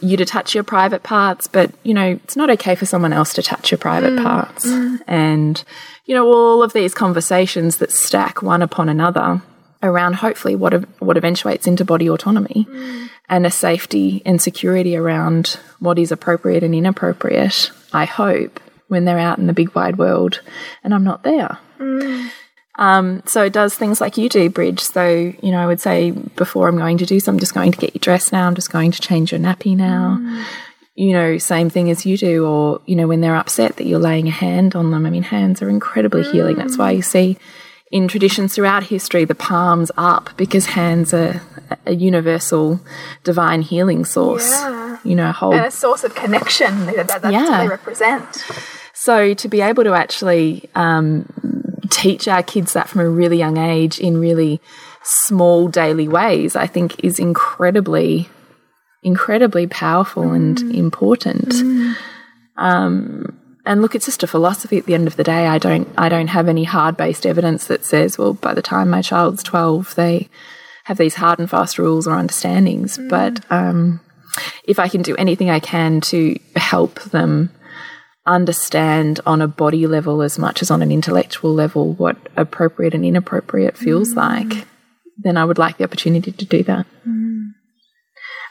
you 0.02 0.18
to 0.18 0.26
touch 0.26 0.54
your 0.54 0.64
private 0.64 1.04
parts, 1.04 1.48
but 1.48 1.72
you 1.84 1.94
know, 1.94 2.20
it's 2.24 2.36
not 2.36 2.50
okay 2.50 2.76
for 2.76 2.86
someone 2.86 3.14
else 3.14 3.34
to 3.34 3.42
touch 3.42 3.72
your 3.72 3.78
private 3.78 4.14
mm, 4.14 4.24
parts. 4.24 4.66
Mm. 4.66 5.00
And, 5.08 5.64
you 6.06 6.16
know, 6.16 6.28
all 6.28 6.62
of 6.64 6.74
these 6.74 6.94
conversations 6.94 7.78
that 7.78 7.92
stack 7.92 8.42
one 8.42 8.62
upon 8.62 8.90
another 8.90 9.42
around 9.82 10.16
hopefully 10.16 10.56
what 10.56 10.74
what 11.02 11.18
eventuates 11.18 11.68
into 11.68 11.84
body 11.84 12.10
autonomy 12.10 12.66
mm. 12.70 13.10
and 13.30 13.46
a 13.46 13.52
safety 13.52 14.22
and 14.26 14.42
security 14.42 14.96
around 14.96 15.60
what 15.80 16.00
is 16.00 16.12
appropriate 16.12 16.64
and 16.64 16.74
inappropriate, 16.74 17.72
I 17.92 18.06
hope, 18.06 18.60
when 18.94 19.04
they're 19.04 19.20
out 19.20 19.38
in 19.40 19.48
the 19.48 19.54
big 19.54 19.76
wide 19.76 19.98
world 19.98 20.40
and 20.84 20.94
I'm 20.94 21.04
not 21.04 21.24
there. 21.24 21.60
Um, 22.76 23.22
so 23.28 23.44
it 23.44 23.54
does 23.54 23.76
things 23.76 24.02
like 24.02 24.18
you 24.18 24.30
do, 24.30 24.50
Bridge. 24.50 24.80
So, 24.80 25.06
you 25.42 25.52
know, 25.52 25.60
I 25.60 25.68
would 25.68 25.80
say 25.80 26.12
before 26.12 26.68
I'm 26.68 26.78
going 26.78 26.98
to 27.00 27.06
do 27.06 27.20
something, 27.20 27.36
I'm 27.36 27.40
just 27.40 27.54
going 27.54 27.72
to 27.72 27.78
get 27.78 27.94
you 27.94 28.00
dressed 28.00 28.32
now. 28.32 28.48
I'm 28.48 28.56
just 28.56 28.72
going 28.72 28.92
to 28.92 29.02
change 29.02 29.32
your 29.32 29.40
nappy 29.42 29.76
now. 29.76 30.20
You 30.96 31.14
know, 31.14 31.38
same 31.38 31.70
thing 31.70 31.90
as 31.92 32.06
you 32.06 32.18
do. 32.18 32.46
Or, 32.48 32.82
you 32.86 32.96
know, 32.96 33.08
when 33.08 33.22
they're 33.22 33.36
upset 33.36 33.76
that 33.78 33.86
you're 33.86 34.00
laying 34.00 34.28
a 34.28 34.32
hand 34.32 34.76
on 34.76 34.90
them. 34.92 35.06
I 35.06 35.10
mean, 35.12 35.24
hands 35.24 35.62
are 35.62 35.70
incredibly 35.70 36.24
healing. 36.24 36.56
That's 36.56 36.78
why 36.78 36.92
you 36.92 37.02
see 37.04 37.38
in 37.92 38.08
traditions 38.08 38.56
throughout 38.56 38.84
history 38.86 39.24
the 39.24 39.36
palms 39.36 39.92
up 39.98 40.32
because 40.36 40.66
hands 40.66 41.14
are 41.14 41.44
a 41.86 41.94
universal 41.94 42.80
divine 43.24 43.62
healing 43.62 44.04
source. 44.04 44.50
Yeah. 44.50 44.98
You 45.04 45.16
know, 45.16 45.32
hold 45.32 45.54
And 45.56 45.66
a 45.66 45.72
source 45.72 46.04
of 46.04 46.16
connection 46.16 46.88
that, 46.88 47.08
that, 47.08 47.22
that's 47.22 47.32
Yeah. 47.34 47.50
what 47.50 47.58
they 47.60 47.68
represent. 47.68 48.44
So 49.04 49.34
to 49.34 49.50
be 49.50 49.60
able 49.60 49.84
to 49.84 49.94
actually 49.94 50.70
um, 50.76 51.26
teach 51.90 52.26
our 52.30 52.42
kids 52.42 52.72
that 52.72 52.88
from 52.88 53.02
a 53.02 53.10
really 53.10 53.38
young 53.38 53.58
age 53.58 54.00
in 54.00 54.18
really 54.18 54.62
small 55.04 55.68
daily 55.68 56.08
ways, 56.08 56.56
I 56.56 56.68
think 56.68 57.04
is 57.04 57.20
incredibly, 57.20 58.30
incredibly 59.02 59.68
powerful 59.68 60.32
and 60.32 60.58
important. 60.74 61.54
Um, 62.56 63.38
and 63.66 63.82
look, 63.82 63.94
it's 63.94 64.06
just 64.06 64.24
a 64.24 64.28
philosophy 64.28 64.78
at 64.78 64.86
the 64.86 64.94
end 64.94 65.08
of 65.08 65.18
the 65.18 65.26
day. 65.26 65.48
I 65.48 65.58
don't, 65.58 65.90
I 65.98 66.08
don't 66.08 66.28
have 66.28 66.48
any 66.48 66.64
hard 66.64 66.96
based 66.96 67.26
evidence 67.26 67.68
that 67.68 67.84
says, 67.84 68.18
well, 68.18 68.36
by 68.36 68.54
the 68.54 68.62
time 68.62 68.90
my 68.90 69.02
child's 69.02 69.44
12, 69.44 69.96
they 69.96 70.30
have 70.86 70.98
these 70.98 71.16
hard 71.16 71.40
and 71.40 71.50
fast 71.50 71.78
rules 71.78 72.08
or 72.08 72.16
understandings. 72.16 72.98
Mm. 72.98 73.10
But 73.10 73.52
um, 73.52 74.00
if 74.64 74.80
I 74.80 74.88
can 74.88 75.02
do 75.02 75.18
anything 75.18 75.50
I 75.50 75.60
can 75.60 76.00
to 76.02 76.40
help 76.56 77.02
them 77.02 77.50
understand 78.26 79.20
on 79.26 79.42
a 79.42 79.48
body 79.48 79.86
level 79.86 80.22
as 80.22 80.40
much 80.40 80.62
as 80.62 80.72
on 80.72 80.82
an 80.82 80.92
intellectual 80.92 81.54
level 81.54 81.94
what 81.94 82.18
appropriate 82.36 82.94
and 82.94 83.06
inappropriate 83.06 83.78
feels 83.78 84.14
mm. 84.14 84.18
like, 84.18 84.66
then 85.18 85.38
I 85.38 85.46
would 85.46 85.58
like 85.58 85.78
the 85.78 85.84
opportunity 85.84 86.32
to 86.32 86.46
do 86.46 86.64
that. 86.64 86.86
Mm. 87.08 87.52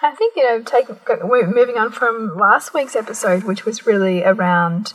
I 0.02 0.14
think, 0.14 0.35
you 0.37 0.43
know, 0.43 0.62
take, 0.62 0.88
moving 1.23 1.79
on 1.79 1.93
from 1.93 2.37
last 2.37 2.75
week's 2.75 2.97
episode, 2.97 3.45
which 3.45 3.64
was 3.64 3.87
really 3.87 4.25
around 4.25 4.93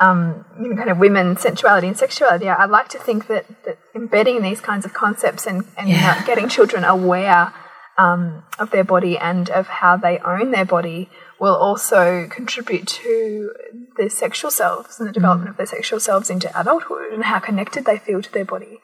um, 0.00 0.44
you 0.60 0.68
know, 0.68 0.76
kind 0.76 0.90
of 0.90 0.98
women's 0.98 1.40
sensuality 1.40 1.88
and 1.88 1.96
sexuality, 1.96 2.48
I'd 2.48 2.70
like 2.70 2.88
to 2.90 2.98
think 2.98 3.26
that, 3.28 3.46
that 3.64 3.78
embedding 3.94 4.42
these 4.42 4.60
kinds 4.60 4.84
of 4.84 4.92
concepts 4.92 5.46
and, 5.46 5.64
and 5.76 5.88
yeah. 5.88 6.24
getting 6.24 6.48
children 6.48 6.84
aware 6.84 7.52
um, 7.96 8.44
of 8.58 8.70
their 8.70 8.84
body 8.84 9.18
and 9.18 9.50
of 9.50 9.66
how 9.66 9.96
they 9.96 10.18
own 10.18 10.52
their 10.52 10.64
body 10.64 11.10
will 11.40 11.54
also 11.54 12.26
contribute 12.28 12.86
to 12.86 13.52
their 13.96 14.10
sexual 14.10 14.50
selves 14.50 14.98
and 14.98 15.08
the 15.08 15.12
development 15.12 15.48
mm. 15.48 15.52
of 15.52 15.56
their 15.56 15.66
sexual 15.66 16.00
selves 16.00 16.30
into 16.30 16.58
adulthood 16.58 17.12
and 17.12 17.24
how 17.24 17.38
connected 17.38 17.84
they 17.84 17.98
feel 17.98 18.22
to 18.22 18.32
their 18.32 18.44
body. 18.44 18.80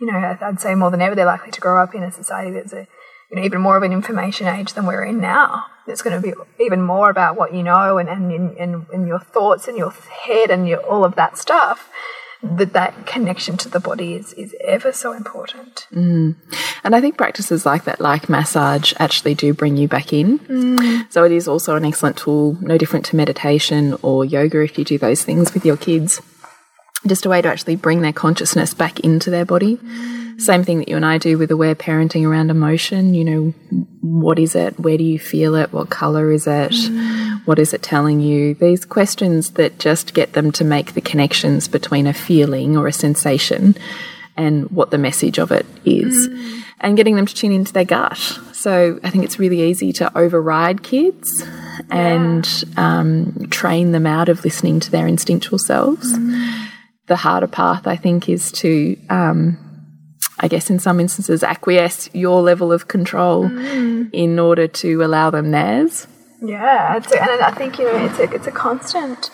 You 0.00 0.12
know, 0.12 0.36
I'd 0.40 0.60
say 0.60 0.74
more 0.74 0.90
than 0.90 1.00
ever 1.00 1.14
they're 1.14 1.26
likely 1.26 1.50
to 1.52 1.60
grow 1.60 1.82
up 1.82 1.94
in 1.94 2.02
a 2.02 2.12
society 2.12 2.50
that's 2.50 2.72
a 2.72 2.86
you 3.30 3.36
know, 3.36 3.42
even 3.42 3.60
more 3.60 3.76
of 3.76 3.82
an 3.82 3.92
information 3.92 4.46
age 4.46 4.74
than 4.74 4.86
we're 4.86 5.04
in 5.04 5.20
now. 5.20 5.66
It's 5.88 6.02
going 6.02 6.20
to 6.20 6.28
be 6.28 6.34
even 6.64 6.82
more 6.82 7.10
about 7.10 7.36
what 7.36 7.54
you 7.54 7.62
know 7.62 7.98
and, 7.98 8.08
and, 8.08 8.56
and, 8.56 8.86
and 8.92 9.08
your 9.08 9.18
thoughts 9.18 9.66
and 9.68 9.76
your 9.76 9.90
head 9.90 10.50
and 10.50 10.68
your, 10.68 10.80
all 10.80 11.04
of 11.04 11.16
that 11.16 11.36
stuff 11.36 11.90
that 12.42 12.72
that 12.72 13.06
connection 13.06 13.56
to 13.58 13.68
the 13.68 13.80
body 13.80 14.14
is, 14.14 14.32
is 14.34 14.54
ever 14.64 14.92
so 14.92 15.12
important. 15.12 15.86
Mm. 15.92 16.36
And 16.84 16.94
I 16.94 17.00
think 17.00 17.16
practices 17.16 17.66
like 17.66 17.84
that, 17.84 18.00
like 18.00 18.28
massage, 18.28 18.92
actually 18.98 19.34
do 19.34 19.52
bring 19.54 19.76
you 19.76 19.88
back 19.88 20.12
in. 20.12 20.38
Mm. 20.40 21.12
So 21.12 21.24
it 21.24 21.32
is 21.32 21.48
also 21.48 21.76
an 21.76 21.84
excellent 21.84 22.18
tool, 22.18 22.56
no 22.60 22.78
different 22.78 23.06
to 23.06 23.16
meditation 23.16 23.96
or 24.02 24.24
yoga 24.24 24.62
if 24.62 24.78
you 24.78 24.84
do 24.84 24.98
those 24.98 25.22
things 25.22 25.54
with 25.54 25.64
your 25.64 25.76
kids. 25.76 26.20
Just 27.06 27.26
a 27.26 27.28
way 27.28 27.42
to 27.42 27.48
actually 27.48 27.76
bring 27.76 28.00
their 28.00 28.12
consciousness 28.12 28.74
back 28.74 29.00
into 29.00 29.30
their 29.30 29.44
body. 29.44 29.76
Mm 29.76 30.16
same 30.38 30.64
thing 30.64 30.78
that 30.78 30.88
you 30.88 30.96
and 30.96 31.06
I 31.06 31.18
do 31.18 31.38
with 31.38 31.50
aware 31.50 31.74
parenting 31.74 32.28
around 32.28 32.50
emotion. 32.50 33.14
You 33.14 33.24
know, 33.24 33.54
what 34.00 34.38
is 34.38 34.54
it? 34.54 34.78
Where 34.78 34.98
do 34.98 35.04
you 35.04 35.18
feel 35.18 35.54
it? 35.54 35.72
What 35.72 35.90
color 35.90 36.30
is 36.30 36.46
it? 36.46 36.72
Mm. 36.72 37.46
What 37.46 37.58
is 37.58 37.72
it 37.72 37.82
telling 37.82 38.20
you? 38.20 38.54
These 38.54 38.84
questions 38.84 39.52
that 39.52 39.78
just 39.78 40.14
get 40.14 40.32
them 40.32 40.52
to 40.52 40.64
make 40.64 40.94
the 40.94 41.00
connections 41.00 41.68
between 41.68 42.06
a 42.06 42.12
feeling 42.12 42.76
or 42.76 42.86
a 42.86 42.92
sensation 42.92 43.76
and 44.36 44.70
what 44.70 44.90
the 44.90 44.98
message 44.98 45.38
of 45.38 45.50
it 45.50 45.64
is, 45.84 46.28
mm. 46.28 46.62
and 46.80 46.96
getting 46.96 47.16
them 47.16 47.26
to 47.26 47.34
tune 47.34 47.52
into 47.52 47.72
their 47.72 47.84
gut. 47.84 48.18
So 48.52 49.00
I 49.02 49.10
think 49.10 49.24
it's 49.24 49.38
really 49.38 49.62
easy 49.62 49.92
to 49.94 50.16
override 50.18 50.82
kids 50.82 51.42
and 51.90 52.64
um, 52.76 53.48
train 53.50 53.92
them 53.92 54.06
out 54.06 54.28
of 54.28 54.44
listening 54.44 54.80
to 54.80 54.90
their 54.90 55.06
instinctual 55.06 55.58
selves. 55.58 56.18
Mm. 56.18 56.68
The 57.06 57.16
harder 57.16 57.46
path, 57.46 57.86
I 57.86 57.96
think, 57.96 58.28
is 58.28 58.50
to 58.52 58.98
um, 59.08 59.56
I 60.38 60.48
guess 60.48 60.68
in 60.70 60.78
some 60.78 61.00
instances, 61.00 61.42
acquiesce 61.42 62.10
your 62.12 62.42
level 62.42 62.72
of 62.72 62.88
control 62.88 63.48
mm. 63.48 64.10
in 64.12 64.38
order 64.38 64.68
to 64.68 65.02
allow 65.02 65.30
them 65.30 65.50
theirs. 65.50 66.06
Yeah, 66.42 66.94
and 66.96 67.42
I 67.42 67.50
think 67.52 67.78
you 67.78 67.84
know 67.84 68.04
it's 68.04 68.18
a 68.18 68.30
it's 68.34 68.46
a 68.46 68.52
constant. 68.52 69.30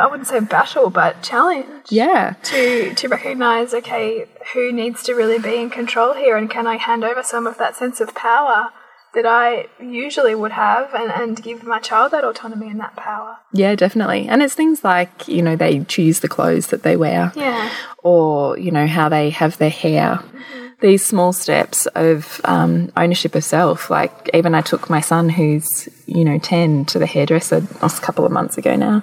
I 0.00 0.06
wouldn't 0.08 0.26
say 0.26 0.40
battle, 0.40 0.90
but 0.90 1.22
challenge. 1.22 1.86
Yeah. 1.90 2.34
To 2.44 2.94
to 2.94 3.08
recognize, 3.08 3.74
okay, 3.74 4.26
who 4.54 4.72
needs 4.72 5.02
to 5.04 5.14
really 5.14 5.38
be 5.38 5.56
in 5.56 5.70
control 5.70 6.14
here, 6.14 6.36
and 6.36 6.50
can 6.50 6.66
I 6.66 6.76
hand 6.76 7.04
over 7.04 7.22
some 7.22 7.46
of 7.46 7.58
that 7.58 7.76
sense 7.76 8.00
of 8.00 8.14
power 8.14 8.70
that 9.18 9.26
I 9.26 9.66
usually 9.82 10.36
would 10.36 10.52
have 10.52 10.94
and, 10.94 11.10
and 11.10 11.42
give 11.42 11.64
my 11.64 11.80
child 11.80 12.12
that 12.12 12.22
autonomy 12.22 12.68
and 12.68 12.78
that 12.78 12.94
power. 12.94 13.38
Yeah, 13.52 13.74
definitely. 13.74 14.28
And 14.28 14.44
it's 14.44 14.54
things 14.54 14.84
like, 14.84 15.26
you 15.26 15.42
know, 15.42 15.56
they 15.56 15.80
choose 15.84 16.20
the 16.20 16.28
clothes 16.28 16.68
that 16.68 16.84
they 16.84 16.96
wear. 16.96 17.32
Yeah. 17.34 17.68
Or, 18.04 18.56
you 18.56 18.70
know, 18.70 18.86
how 18.86 19.08
they 19.08 19.30
have 19.30 19.58
their 19.58 19.70
hair. 19.70 20.20
Mm 20.22 20.38
-hmm. 20.38 20.80
These 20.80 21.04
small 21.04 21.32
steps 21.32 21.88
of 21.94 22.40
um, 22.44 22.92
ownership 22.96 23.34
of 23.34 23.42
self. 23.42 23.90
Like, 23.90 24.12
even 24.32 24.54
I 24.54 24.62
took 24.62 24.88
my 24.88 25.02
son, 25.02 25.30
who's, 25.30 25.88
you 26.06 26.24
know, 26.24 26.38
10, 26.38 26.84
to 26.84 26.98
the 26.98 27.06
hairdresser 27.06 27.62
a 27.82 27.90
couple 28.06 28.24
of 28.24 28.32
months 28.32 28.58
ago 28.58 28.76
now. 28.76 29.02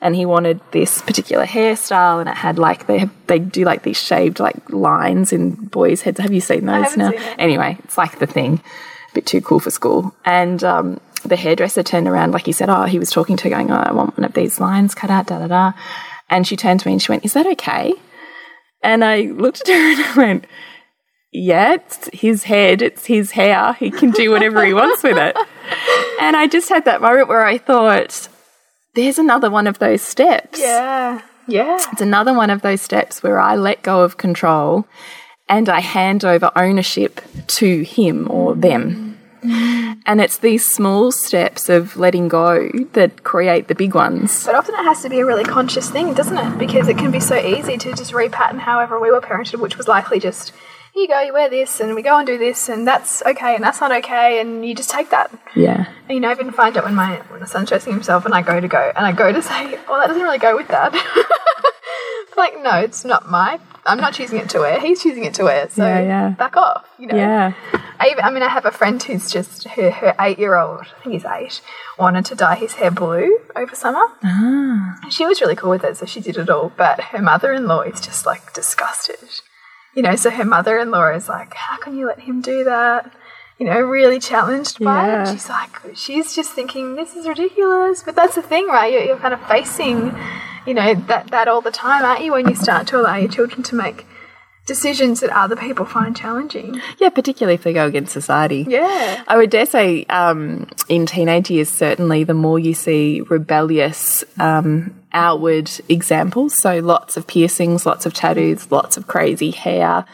And 0.00 0.16
he 0.16 0.26
wanted 0.26 0.60
this 0.70 1.02
particular 1.02 1.46
hairstyle, 1.46 2.18
and 2.20 2.28
it 2.28 2.36
had 2.36 2.58
like, 2.58 2.84
they, 2.84 2.98
have, 2.98 3.10
they 3.26 3.38
do 3.38 3.70
like 3.70 3.82
these 3.82 4.06
shaved 4.06 4.38
like 4.46 4.60
lines 4.68 5.32
in 5.32 5.54
boys' 5.70 6.04
heads. 6.04 6.20
Have 6.20 6.34
you 6.34 6.40
seen 6.40 6.66
those 6.66 6.96
now? 6.96 7.10
Seen 7.10 7.38
anyway, 7.38 7.76
it's 7.84 7.96
like 7.96 8.18
the 8.18 8.32
thing 8.32 8.60
bit 9.14 9.26
too 9.26 9.40
cool 9.40 9.60
for 9.60 9.70
school. 9.70 10.14
And 10.24 10.62
um, 10.64 11.00
the 11.24 11.36
hairdresser 11.36 11.82
turned 11.82 12.08
around, 12.08 12.32
like 12.32 12.46
he 12.46 12.52
said, 12.52 12.68
oh, 12.68 12.84
he 12.84 12.98
was 12.98 13.10
talking 13.10 13.36
to 13.36 13.44
her, 13.44 13.50
going, 13.50 13.70
oh, 13.70 13.76
I 13.76 13.92
want 13.92 14.16
one 14.16 14.24
of 14.24 14.34
these 14.34 14.60
lines 14.60 14.94
cut 14.94 15.10
out, 15.10 15.26
da 15.26 15.38
da 15.38 15.46
da. 15.46 15.72
And 16.28 16.46
she 16.46 16.56
turned 16.56 16.80
to 16.80 16.88
me 16.88 16.94
and 16.94 17.02
she 17.02 17.12
went, 17.12 17.24
Is 17.24 17.34
that 17.34 17.46
okay? 17.46 17.94
And 18.82 19.04
I 19.04 19.22
looked 19.22 19.68
at 19.68 19.68
her 19.68 19.74
and 19.92 20.00
I 20.00 20.16
went, 20.16 20.46
Yeah, 21.32 21.74
it's 21.74 22.08
his 22.12 22.44
head, 22.44 22.82
it's 22.82 23.06
his 23.06 23.32
hair. 23.32 23.74
He 23.74 23.90
can 23.90 24.10
do 24.10 24.30
whatever 24.30 24.64
he 24.64 24.74
wants 24.74 25.02
with 25.02 25.18
it. 25.18 25.36
And 26.20 26.36
I 26.36 26.46
just 26.46 26.68
had 26.68 26.84
that 26.84 27.02
moment 27.02 27.28
where 27.28 27.44
I 27.44 27.58
thought, 27.58 28.28
There's 28.94 29.18
another 29.18 29.50
one 29.50 29.66
of 29.66 29.78
those 29.78 30.02
steps. 30.02 30.60
Yeah. 30.60 31.22
Yeah. 31.46 31.78
It's 31.92 32.00
another 32.00 32.32
one 32.32 32.50
of 32.50 32.62
those 32.62 32.80
steps 32.80 33.22
where 33.22 33.38
I 33.38 33.56
let 33.56 33.82
go 33.82 34.02
of 34.02 34.16
control 34.16 34.86
and 35.48 35.68
I 35.68 35.80
hand 35.80 36.24
over 36.24 36.50
ownership 36.56 37.20
to 37.46 37.82
him 37.82 38.30
or 38.30 38.54
them. 38.54 39.04
And 40.06 40.20
it's 40.20 40.38
these 40.38 40.66
small 40.66 41.12
steps 41.12 41.68
of 41.68 41.96
letting 41.96 42.28
go 42.28 42.70
that 42.92 43.24
create 43.24 43.68
the 43.68 43.74
big 43.74 43.94
ones. 43.94 44.44
But 44.44 44.54
often 44.54 44.74
it 44.74 44.84
has 44.84 45.02
to 45.02 45.10
be 45.10 45.20
a 45.20 45.26
really 45.26 45.44
conscious 45.44 45.90
thing, 45.90 46.14
doesn't 46.14 46.36
it? 46.36 46.58
Because 46.58 46.88
it 46.88 46.96
can 46.96 47.10
be 47.10 47.20
so 47.20 47.36
easy 47.36 47.76
to 47.78 47.94
just 47.94 48.12
repattern 48.12 48.58
however 48.58 48.98
we 48.98 49.10
were 49.10 49.20
parented, 49.20 49.60
which 49.60 49.76
was 49.76 49.86
likely 49.86 50.18
just, 50.18 50.52
here 50.92 51.02
you 51.02 51.08
go, 51.08 51.20
you 51.20 51.32
wear 51.32 51.50
this, 51.50 51.80
and 51.80 51.94
we 51.94 52.02
go 52.02 52.16
and 52.16 52.26
do 52.26 52.38
this, 52.38 52.68
and 52.68 52.86
that's 52.86 53.22
okay, 53.22 53.54
and 53.54 53.62
that's 53.62 53.80
not 53.80 53.92
okay, 53.92 54.40
and 54.40 54.64
you 54.66 54.74
just 54.74 54.90
take 54.90 55.10
that. 55.10 55.30
Yeah. 55.54 55.86
And, 56.08 56.14
you 56.14 56.20
know, 56.20 56.28
I 56.28 56.32
even 56.32 56.50
find 56.50 56.76
it 56.76 56.84
when 56.84 56.94
my, 56.94 57.16
when 57.28 57.40
my 57.40 57.46
son's 57.46 57.68
dressing 57.68 57.92
himself 57.92 58.24
and 58.24 58.34
I 58.34 58.42
go 58.42 58.60
to 58.60 58.68
go, 58.68 58.92
and 58.96 59.04
I 59.04 59.12
go 59.12 59.32
to 59.32 59.42
say, 59.42 59.78
well, 59.88 60.00
that 60.00 60.06
doesn't 60.06 60.22
really 60.22 60.38
go 60.38 60.56
with 60.56 60.68
that. 60.68 60.94
like, 62.36 62.62
no, 62.62 62.78
it's 62.78 63.04
not 63.04 63.30
my 63.30 63.60
I'm 63.86 63.98
not 63.98 64.14
choosing 64.14 64.38
it 64.38 64.48
to 64.50 64.60
wear. 64.60 64.80
He's 64.80 65.02
choosing 65.02 65.24
it 65.24 65.34
to 65.34 65.44
wear. 65.44 65.68
So 65.68 65.84
yeah, 65.84 66.00
yeah. 66.00 66.28
back 66.30 66.56
off. 66.56 66.88
You 66.98 67.08
know. 67.08 67.16
Yeah. 67.16 67.52
I, 67.98 68.08
even, 68.10 68.24
I 68.24 68.30
mean, 68.30 68.42
I 68.42 68.48
have 68.48 68.64
a 68.64 68.70
friend 68.70 69.02
who's 69.02 69.30
just 69.30 69.64
her, 69.68 69.90
her 69.90 70.14
eight 70.20 70.38
year 70.38 70.56
old. 70.56 70.80
I 70.80 71.02
think 71.02 71.12
he's 71.14 71.24
eight. 71.24 71.60
Wanted 71.98 72.24
to 72.26 72.34
dye 72.34 72.56
his 72.56 72.74
hair 72.74 72.90
blue 72.90 73.38
over 73.54 73.74
summer. 73.74 74.04
Ah. 74.22 74.98
She 75.10 75.26
was 75.26 75.40
really 75.40 75.54
cool 75.54 75.70
with 75.70 75.84
it, 75.84 75.96
so 75.96 76.06
she 76.06 76.20
did 76.20 76.38
it 76.38 76.50
all. 76.50 76.72
But 76.76 77.00
her 77.00 77.20
mother 77.20 77.52
in 77.52 77.66
law 77.66 77.82
is 77.82 78.00
just 78.00 78.24
like 78.26 78.52
disgusted. 78.52 79.28
You 79.94 80.02
know, 80.02 80.16
so 80.16 80.30
her 80.30 80.44
mother 80.44 80.78
in 80.78 80.90
law 80.90 81.08
is 81.08 81.28
like, 81.28 81.54
"How 81.54 81.76
can 81.76 81.96
you 81.96 82.06
let 82.06 82.20
him 82.20 82.40
do 82.40 82.64
that?" 82.64 83.12
you 83.58 83.66
know, 83.66 83.80
really 83.80 84.18
challenged 84.18 84.82
by 84.82 85.06
yeah. 85.06 85.22
it. 85.22 85.32
She's 85.32 85.48
like, 85.48 85.70
she's 85.94 86.34
just 86.34 86.54
thinking, 86.54 86.96
this 86.96 87.14
is 87.14 87.28
ridiculous. 87.28 88.02
But 88.02 88.16
that's 88.16 88.34
the 88.34 88.42
thing, 88.42 88.66
right? 88.66 88.92
You're, 88.92 89.04
you're, 89.04 89.16
kind 89.16 89.32
of 89.32 89.40
facing 89.46 90.12
you 90.66 90.74
know 90.74 90.94
that 90.94 91.28
that 91.28 91.48
all 91.48 91.60
the 91.60 91.70
time, 91.70 92.04
aren't 92.04 92.24
you? 92.24 92.32
When 92.32 92.48
you 92.48 92.54
start 92.54 92.86
to 92.88 93.00
allow 93.00 93.16
your 93.16 93.30
children 93.30 93.62
to 93.64 93.74
make 93.74 94.06
decisions 94.66 95.20
that 95.20 95.30
other 95.30 95.56
people 95.56 95.84
find 95.84 96.16
challenging. 96.16 96.80
Yeah, 96.98 97.10
particularly 97.10 97.54
if 97.54 97.62
they 97.64 97.72
go 97.72 97.86
against 97.86 98.12
society. 98.12 98.64
Yeah. 98.68 99.22
I 99.28 99.36
would 99.36 99.50
dare 99.50 99.66
say 99.66 100.04
um, 100.06 100.68
in 100.88 101.06
teenage 101.06 101.50
years, 101.50 101.68
certainly, 101.68 102.24
the 102.24 102.34
more 102.34 102.58
you 102.58 102.74
see 102.74 103.20
rebellious 103.22 104.24
um, 104.38 104.94
outward 105.12 105.70
examples, 105.88 106.60
so 106.60 106.78
lots 106.78 107.16
of 107.16 107.26
piercings, 107.26 107.84
lots 107.84 108.06
of 108.06 108.14
tattoos, 108.14 108.70
lots 108.70 108.96
of 108.96 109.06
crazy 109.06 109.50
hair, 109.50 110.06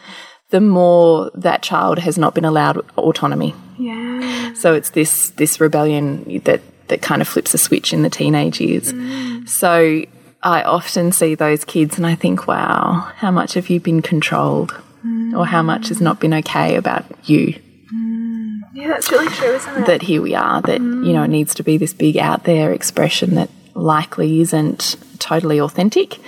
the 0.49 0.61
more 0.61 1.31
that 1.33 1.61
child 1.61 1.99
has 1.99 2.17
not 2.17 2.35
been 2.35 2.45
allowed 2.45 2.77
autonomy. 2.97 3.55
Yeah. 3.77 4.53
So 4.53 4.73
it's 4.73 4.89
this 4.91 5.29
this 5.31 5.61
rebellion 5.61 6.41
that 6.43 6.61
that 6.89 7.01
kind 7.01 7.21
of 7.21 7.27
flips 7.27 7.53
a 7.53 7.57
switch 7.57 7.93
in 7.93 8.03
the 8.03 8.09
teenage 8.09 8.59
years. 8.59 8.91
Mm. 8.91 9.47
So 9.47 10.03
I 10.43 10.63
often 10.63 11.11
see 11.11 11.35
those 11.35 11.63
kids 11.63 11.97
and 11.97 12.05
I 12.05 12.15
think, 12.15 12.47
wow, 12.47 13.11
how 13.15 13.31
much 13.31 13.53
have 13.53 13.69
you 13.69 13.79
been 13.79 14.01
controlled? 14.01 14.71
Mm. 15.05 15.37
Or 15.37 15.45
how 15.45 15.61
much 15.61 15.89
has 15.89 16.01
not 16.01 16.19
been 16.19 16.33
okay 16.35 16.75
about 16.75 17.05
you? 17.27 17.59
Mm. 17.93 18.61
Yeah, 18.73 18.87
that's 18.87 19.11
really 19.11 19.29
true, 19.29 19.53
isn't 19.53 19.83
it? 19.83 19.85
That 19.85 20.01
here 20.01 20.21
we 20.21 20.35
are, 20.35 20.61
that, 20.61 20.81
mm. 20.81 21.05
you 21.05 21.13
know, 21.13 21.23
it 21.23 21.29
needs 21.29 21.53
to 21.55 21.63
be 21.63 21.77
this 21.77 21.93
big 21.93 22.17
out 22.17 22.43
there 22.43 22.71
expression 22.71 23.35
that 23.35 23.49
likely 23.73 24.41
isn't 24.41 24.95
totally 25.19 25.59
authentic, 25.59 26.19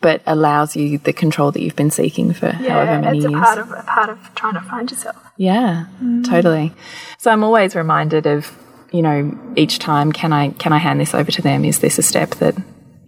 but 0.00 0.22
allows 0.26 0.76
you 0.76 0.98
the 0.98 1.12
control 1.12 1.50
that 1.52 1.62
you've 1.62 1.76
been 1.76 1.90
seeking 1.90 2.32
for 2.32 2.46
yeah, 2.60 2.70
however 2.70 3.00
many 3.00 3.18
it's 3.18 3.26
years. 3.28 3.40
a 3.40 3.44
part 3.44 3.58
of 3.58 3.70
a 3.72 3.82
part 3.82 4.10
of 4.10 4.34
trying 4.34 4.54
to 4.54 4.60
find 4.60 4.90
yourself. 4.90 5.16
Yeah, 5.36 5.86
mm. 6.02 6.24
totally. 6.28 6.72
So 7.18 7.30
I'm 7.30 7.44
always 7.44 7.74
reminded 7.74 8.26
of 8.26 8.56
you 8.92 9.02
know, 9.02 9.38
each 9.56 9.78
time, 9.78 10.12
can 10.12 10.32
I 10.32 10.50
can 10.50 10.72
I 10.72 10.78
hand 10.78 11.00
this 11.00 11.14
over 11.14 11.30
to 11.30 11.42
them? 11.42 11.64
Is 11.64 11.80
this 11.80 11.98
a 11.98 12.02
step 12.02 12.30
that 12.36 12.56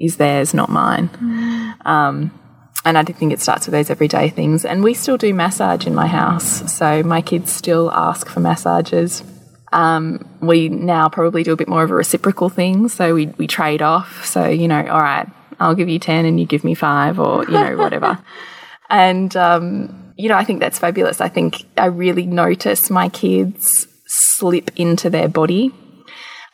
is 0.01 0.17
theirs, 0.17 0.55
not 0.55 0.71
mine? 0.71 1.11
Um, 1.85 2.33
and 2.85 2.97
I 2.97 3.05
think 3.05 3.33
it 3.33 3.41
starts 3.41 3.67
with 3.67 3.73
those 3.73 3.91
everyday 3.91 4.31
things. 4.31 4.65
And 4.65 4.83
we 4.83 4.95
still 4.95 5.19
do 5.19 5.35
massage 5.35 5.87
in 5.87 5.95
my 5.95 6.07
house, 6.07 6.73
so 6.73 7.03
my 7.03 7.21
kids 7.21 7.53
still 7.53 7.91
ask 7.93 8.29
for 8.29 8.41
massages. 8.41 9.23
Um, 9.73 10.29
we 10.41 10.69
now 10.69 11.09
probably 11.09 11.43
do 11.43 11.53
a 11.53 11.57
bit 11.57 11.69
more 11.69 11.83
of 11.83 11.91
a 11.91 11.95
reciprocal 11.95 12.49
thing, 12.49 12.89
so 12.89 13.15
we 13.15 13.27
we 13.27 13.47
trade 13.47 13.83
off. 13.83 14.25
So 14.25 14.49
you 14.49 14.67
know, 14.67 14.85
all 14.87 15.01
right, 15.01 15.29
I'll 15.61 15.75
give 15.75 15.89
you 15.89 15.99
ten 15.99 16.25
and 16.25 16.41
you 16.41 16.47
give 16.47 16.65
me 16.65 16.75
five, 16.75 17.21
or 17.21 17.45
you 17.45 17.53
know, 17.53 17.77
whatever. 17.77 18.19
and 18.91 19.35
um, 19.37 20.13
you 20.17 20.29
know, 20.29 20.37
I 20.37 20.45
think 20.45 20.61
that's 20.61 20.79
fabulous. 20.79 21.21
I 21.21 21.29
think 21.29 21.65
I 21.77 21.87
really 21.87 22.27
notice 22.27 22.91
my 22.91 23.09
kids 23.09 23.87
slip 24.07 24.71
into 24.77 25.09
their 25.11 25.29
body. 25.29 25.73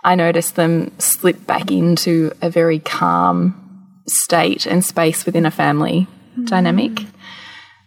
I 0.06 0.14
notice 0.14 0.52
them 0.52 0.96
slip 1.00 1.48
back 1.48 1.72
into 1.72 2.30
a 2.40 2.48
very 2.48 2.78
calm 2.78 4.00
state 4.06 4.64
and 4.64 4.84
space 4.84 5.26
within 5.26 5.44
a 5.44 5.50
family 5.50 6.06
dynamic. 6.44 7.04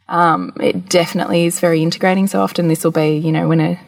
Um, 0.09 0.51
it 0.59 0.89
definitely 0.89 1.45
is 1.45 1.61
very 1.61 1.81
integrating. 1.81 2.27
So 2.27 2.41
often 2.41 2.67
this 2.67 2.83
will 2.83 2.91
be, 2.91 3.15
you 3.17 3.31
know, 3.31 3.47
when 3.47 3.61
a 3.61 3.79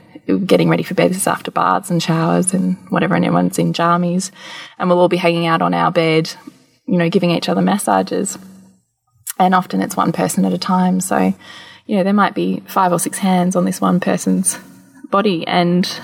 getting 0.45 0.69
ready 0.69 0.83
for 0.83 0.93
bed, 0.93 1.09
this 1.09 1.17
is 1.17 1.27
after 1.27 1.51
baths 1.51 1.89
and 1.89 2.01
showers 2.01 2.53
and 2.53 2.77
whatever, 2.89 3.15
and 3.15 3.25
everyone's 3.25 3.59
in 3.59 3.73
jammies, 3.73 4.31
and 4.79 4.87
we'll 4.87 4.99
all 4.99 5.09
be 5.09 5.17
hanging 5.17 5.45
out 5.45 5.61
on 5.61 5.73
our 5.73 5.91
bed, 5.91 6.31
you 6.85 6.97
know, 6.97 7.09
giving 7.09 7.31
each 7.31 7.49
other 7.49 7.61
massages. 7.61 8.37
And 9.39 9.53
often 9.53 9.81
it's 9.81 9.97
one 9.97 10.13
person 10.13 10.45
at 10.45 10.53
a 10.53 10.57
time. 10.57 11.01
So, 11.01 11.33
you 11.85 11.97
know, 11.97 12.03
there 12.03 12.13
might 12.13 12.35
be 12.35 12.61
five 12.67 12.93
or 12.93 12.99
six 12.99 13.17
hands 13.17 13.57
on 13.57 13.65
this 13.65 13.81
one 13.81 13.99
person's 13.99 14.57
body, 15.09 15.45
and 15.45 15.99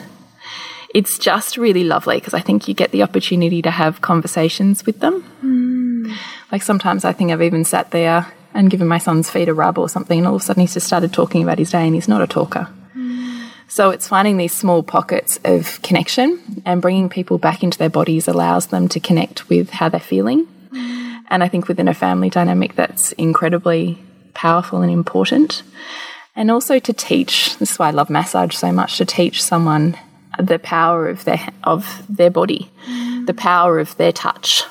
it's 0.98 1.20
just 1.20 1.58
really 1.58 1.84
lovely 1.84 2.18
because 2.18 2.34
I 2.34 2.40
think 2.40 2.68
you 2.68 2.74
get 2.74 2.90
the 2.90 3.04
opportunity 3.04 3.62
to 3.62 3.70
have 3.70 4.02
conversations 4.02 4.84
with 4.84 5.00
them. 5.00 5.22
Hmm. 5.42 6.12
Like 6.52 6.64
sometimes 6.64 7.06
I 7.06 7.14
think 7.14 7.32
I've 7.32 7.44
even 7.44 7.66
sat 7.66 7.92
there 7.92 8.34
and 8.56 8.72
given 8.72 8.88
my 8.88 8.98
son's 8.98 9.30
feet 9.30 9.48
a 9.48 9.54
rub 9.54 9.78
or 9.78 9.90
something, 9.90 10.18
and 10.18 10.28
all 10.28 10.38
of 10.38 10.42
a 10.42 10.46
sudden 10.46 10.62
he's 10.62 10.74
just 10.74 10.88
started 10.88 11.14
talking 11.14 11.44
about 11.44 11.60
his 11.60 11.70
day, 11.70 11.86
and 11.86 11.94
he's 11.94 12.08
not 12.08 12.24
a 12.24 12.26
talker. 12.26 12.64
Hmm. 12.94 13.44
So 13.68 13.92
it's 13.92 14.08
finding 14.08 14.38
these 14.38 14.54
small 14.54 14.82
pockets 14.82 15.40
of 15.46 15.80
connection 15.84 16.64
and 16.66 16.82
bringing 16.82 17.10
people 17.10 17.38
back 17.38 17.62
into 17.62 17.78
their 17.78 17.92
bodies 17.92 18.28
allows 18.28 18.68
them 18.68 18.88
to 18.90 19.00
connect 19.00 19.50
with 19.50 19.70
how 19.70 19.90
they're 19.90 20.00
feeling. 20.00 20.46
Hmm. 20.72 21.18
And 21.30 21.44
I 21.44 21.48
think 21.48 21.68
within 21.68 21.88
a 21.88 21.94
family 21.94 22.32
dynamic, 22.32 22.74
that's 22.74 23.12
incredibly 23.12 24.00
powerful 24.34 24.82
and 24.82 24.92
important. 24.92 25.62
And 26.36 26.50
also 26.50 26.80
to 26.80 26.94
teach, 26.94 27.56
this 27.60 27.74
is 27.74 27.78
why 27.78 27.90
I 27.90 27.92
love 27.92 28.10
massage 28.10 28.56
so 28.56 28.72
much, 28.72 28.98
to 28.98 29.06
teach 29.06 29.44
someone 29.44 29.96
the 30.38 30.60
power 30.60 31.10
of 31.10 31.24
their 31.26 31.50
of 31.64 32.04
their 32.10 32.30
body, 32.30 32.70
the 33.26 33.34
power 33.36 33.80
of 33.80 33.96
their 33.98 34.12
touch. 34.12 34.64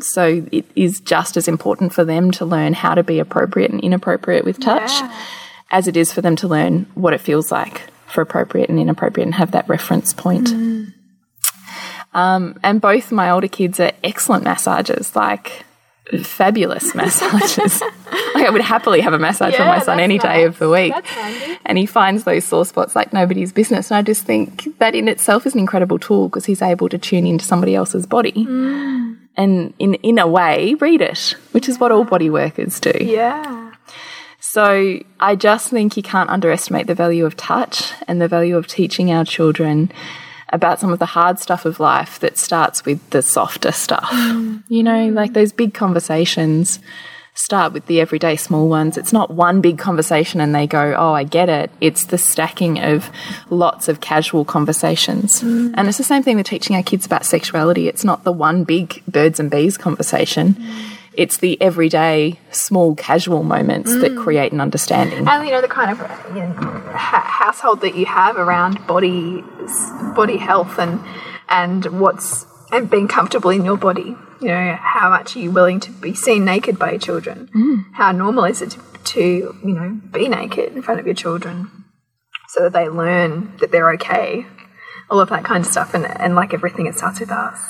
So 0.00 0.46
it 0.50 0.64
is 0.74 1.00
just 1.00 1.36
as 1.36 1.48
important 1.48 1.92
for 1.92 2.04
them 2.04 2.30
to 2.32 2.44
learn 2.44 2.72
how 2.72 2.94
to 2.94 3.02
be 3.02 3.18
appropriate 3.18 3.70
and 3.70 3.80
inappropriate 3.80 4.44
with 4.44 4.60
touch 4.60 4.90
as 5.70 5.88
it 5.88 5.96
is 5.96 6.12
for 6.12 6.20
them 6.20 6.36
to 6.36 6.48
learn 6.48 6.86
what 6.94 7.14
it 7.14 7.20
feels 7.20 7.50
like 7.50 7.82
for 8.06 8.20
appropriate 8.20 8.68
and 8.68 8.78
inappropriate 8.78 9.26
and 9.26 9.34
have 9.34 9.52
that 9.52 9.68
reference 9.68 10.12
point. 10.12 10.50
Um, 12.14 12.58
and 12.62 12.80
both 12.80 13.10
my 13.10 13.30
older 13.30 13.48
kids 13.48 13.80
are 13.80 13.92
excellent 14.04 14.44
massagers, 14.44 15.16
like 15.16 15.64
fabulous 16.18 16.94
massages. 16.94 17.80
like 17.80 18.46
I 18.46 18.50
would 18.50 18.60
happily 18.62 19.00
have 19.00 19.12
a 19.12 19.18
massage 19.18 19.54
for 19.54 19.64
my 19.64 19.78
son 19.80 20.00
any 20.00 20.18
day 20.18 20.44
of 20.44 20.58
the 20.58 20.68
week. 20.68 20.92
And 21.64 21.78
he 21.78 21.86
finds 21.86 22.24
those 22.24 22.44
sore 22.44 22.64
spots 22.64 22.94
like 22.96 23.12
nobody's 23.12 23.52
business. 23.52 23.90
And 23.90 23.98
I 23.98 24.02
just 24.02 24.24
think 24.24 24.78
that 24.78 24.94
in 24.94 25.08
itself 25.08 25.46
is 25.46 25.54
an 25.54 25.60
incredible 25.60 25.98
tool 25.98 26.28
because 26.28 26.44
he's 26.44 26.62
able 26.62 26.88
to 26.88 26.98
tune 26.98 27.26
into 27.26 27.44
somebody 27.44 27.74
else's 27.74 28.06
body 28.06 28.32
Mm. 28.32 29.18
and, 29.36 29.74
in, 29.78 29.94
in 29.94 30.18
a 30.18 30.26
way, 30.26 30.74
read 30.74 31.00
it, 31.00 31.34
which 31.52 31.68
is 31.68 31.78
what 31.78 31.92
all 31.92 32.04
body 32.04 32.28
workers 32.30 32.80
do. 32.80 32.92
Yeah. 33.00 33.72
So 34.40 34.98
I 35.20 35.36
just 35.36 35.70
think 35.70 35.96
you 35.96 36.02
can't 36.02 36.28
underestimate 36.28 36.86
the 36.86 36.94
value 36.94 37.24
of 37.24 37.36
touch 37.36 37.92
and 38.08 38.20
the 38.20 38.28
value 38.28 38.56
of 38.56 38.66
teaching 38.66 39.10
our 39.12 39.24
children 39.24 39.90
about 40.52 40.78
some 40.78 40.92
of 40.92 40.98
the 40.98 41.06
hard 41.06 41.38
stuff 41.38 41.64
of 41.64 41.80
life 41.80 42.20
that 42.20 42.38
starts 42.38 42.84
with 42.84 43.10
the 43.10 43.22
softer 43.22 43.72
stuff. 43.72 44.12
You 44.68 44.82
know, 44.82 45.08
like 45.08 45.32
those 45.32 45.52
big 45.52 45.74
conversations 45.74 46.78
start 47.34 47.72
with 47.72 47.86
the 47.86 48.00
everyday 48.00 48.36
small 48.36 48.68
ones. 48.68 48.98
It's 48.98 49.12
not 49.12 49.30
one 49.30 49.62
big 49.62 49.78
conversation 49.78 50.40
and 50.40 50.54
they 50.54 50.66
go, 50.66 50.94
oh, 50.96 51.14
I 51.14 51.24
get 51.24 51.48
it. 51.48 51.70
It's 51.80 52.04
the 52.06 52.18
stacking 52.18 52.78
of 52.78 53.10
lots 53.48 53.88
of 53.88 54.00
casual 54.00 54.44
conversations. 54.44 55.40
Mm. 55.42 55.72
And 55.74 55.88
it's 55.88 55.96
the 55.96 56.04
same 56.04 56.22
thing 56.22 56.36
with 56.36 56.46
teaching 56.46 56.76
our 56.76 56.82
kids 56.82 57.06
about 57.06 57.24
sexuality. 57.24 57.88
It's 57.88 58.04
not 58.04 58.24
the 58.24 58.32
one 58.32 58.64
big 58.64 59.02
birds 59.08 59.40
and 59.40 59.50
bees 59.50 59.78
conversation. 59.78 60.54
Mm. 60.54 60.91
It's 61.14 61.38
the 61.38 61.60
everyday, 61.60 62.40
small, 62.50 62.94
casual 62.94 63.42
moments 63.42 63.94
that 63.94 64.12
mm. 64.12 64.22
create 64.22 64.52
an 64.52 64.60
understanding. 64.60 65.28
And 65.28 65.44
you 65.46 65.52
know 65.52 65.60
the 65.60 65.68
kind 65.68 65.90
of 65.90 65.98
you 66.34 66.42
know, 66.42 66.52
ha 66.94 67.20
household 67.20 67.80
that 67.82 67.94
you 67.94 68.06
have 68.06 68.36
around 68.36 68.86
body 68.86 69.44
body 70.16 70.38
health 70.38 70.78
and 70.78 71.00
and 71.48 72.00
what's 72.00 72.46
and 72.70 72.88
being 72.90 73.08
comfortable 73.08 73.50
in 73.50 73.64
your 73.64 73.76
body. 73.76 74.16
You 74.40 74.48
know 74.48 74.76
how 74.80 75.10
much 75.10 75.36
are 75.36 75.40
you 75.40 75.50
willing 75.50 75.80
to 75.80 75.92
be 75.92 76.14
seen 76.14 76.44
naked 76.44 76.78
by 76.78 76.92
your 76.92 77.00
children? 77.00 77.50
Mm. 77.54 77.84
How 77.94 78.12
normal 78.12 78.44
is 78.44 78.62
it 78.62 78.70
to, 78.70 78.80
to 79.04 79.20
you 79.20 79.74
know 79.74 80.00
be 80.10 80.28
naked 80.28 80.72
in 80.74 80.82
front 80.82 80.98
of 80.98 81.06
your 81.06 81.14
children 81.14 81.70
so 82.48 82.64
that 82.64 82.72
they 82.72 82.88
learn 82.88 83.56
that 83.58 83.70
they're 83.70 83.92
okay. 83.92 84.46
All 85.10 85.20
of 85.20 85.28
that 85.28 85.44
kind 85.44 85.64
of 85.64 85.70
stuff, 85.70 85.92
and 85.94 86.06
and 86.06 86.34
like 86.34 86.54
everything, 86.54 86.86
it 86.86 86.94
starts 86.94 87.20
with 87.20 87.30
us. 87.30 87.60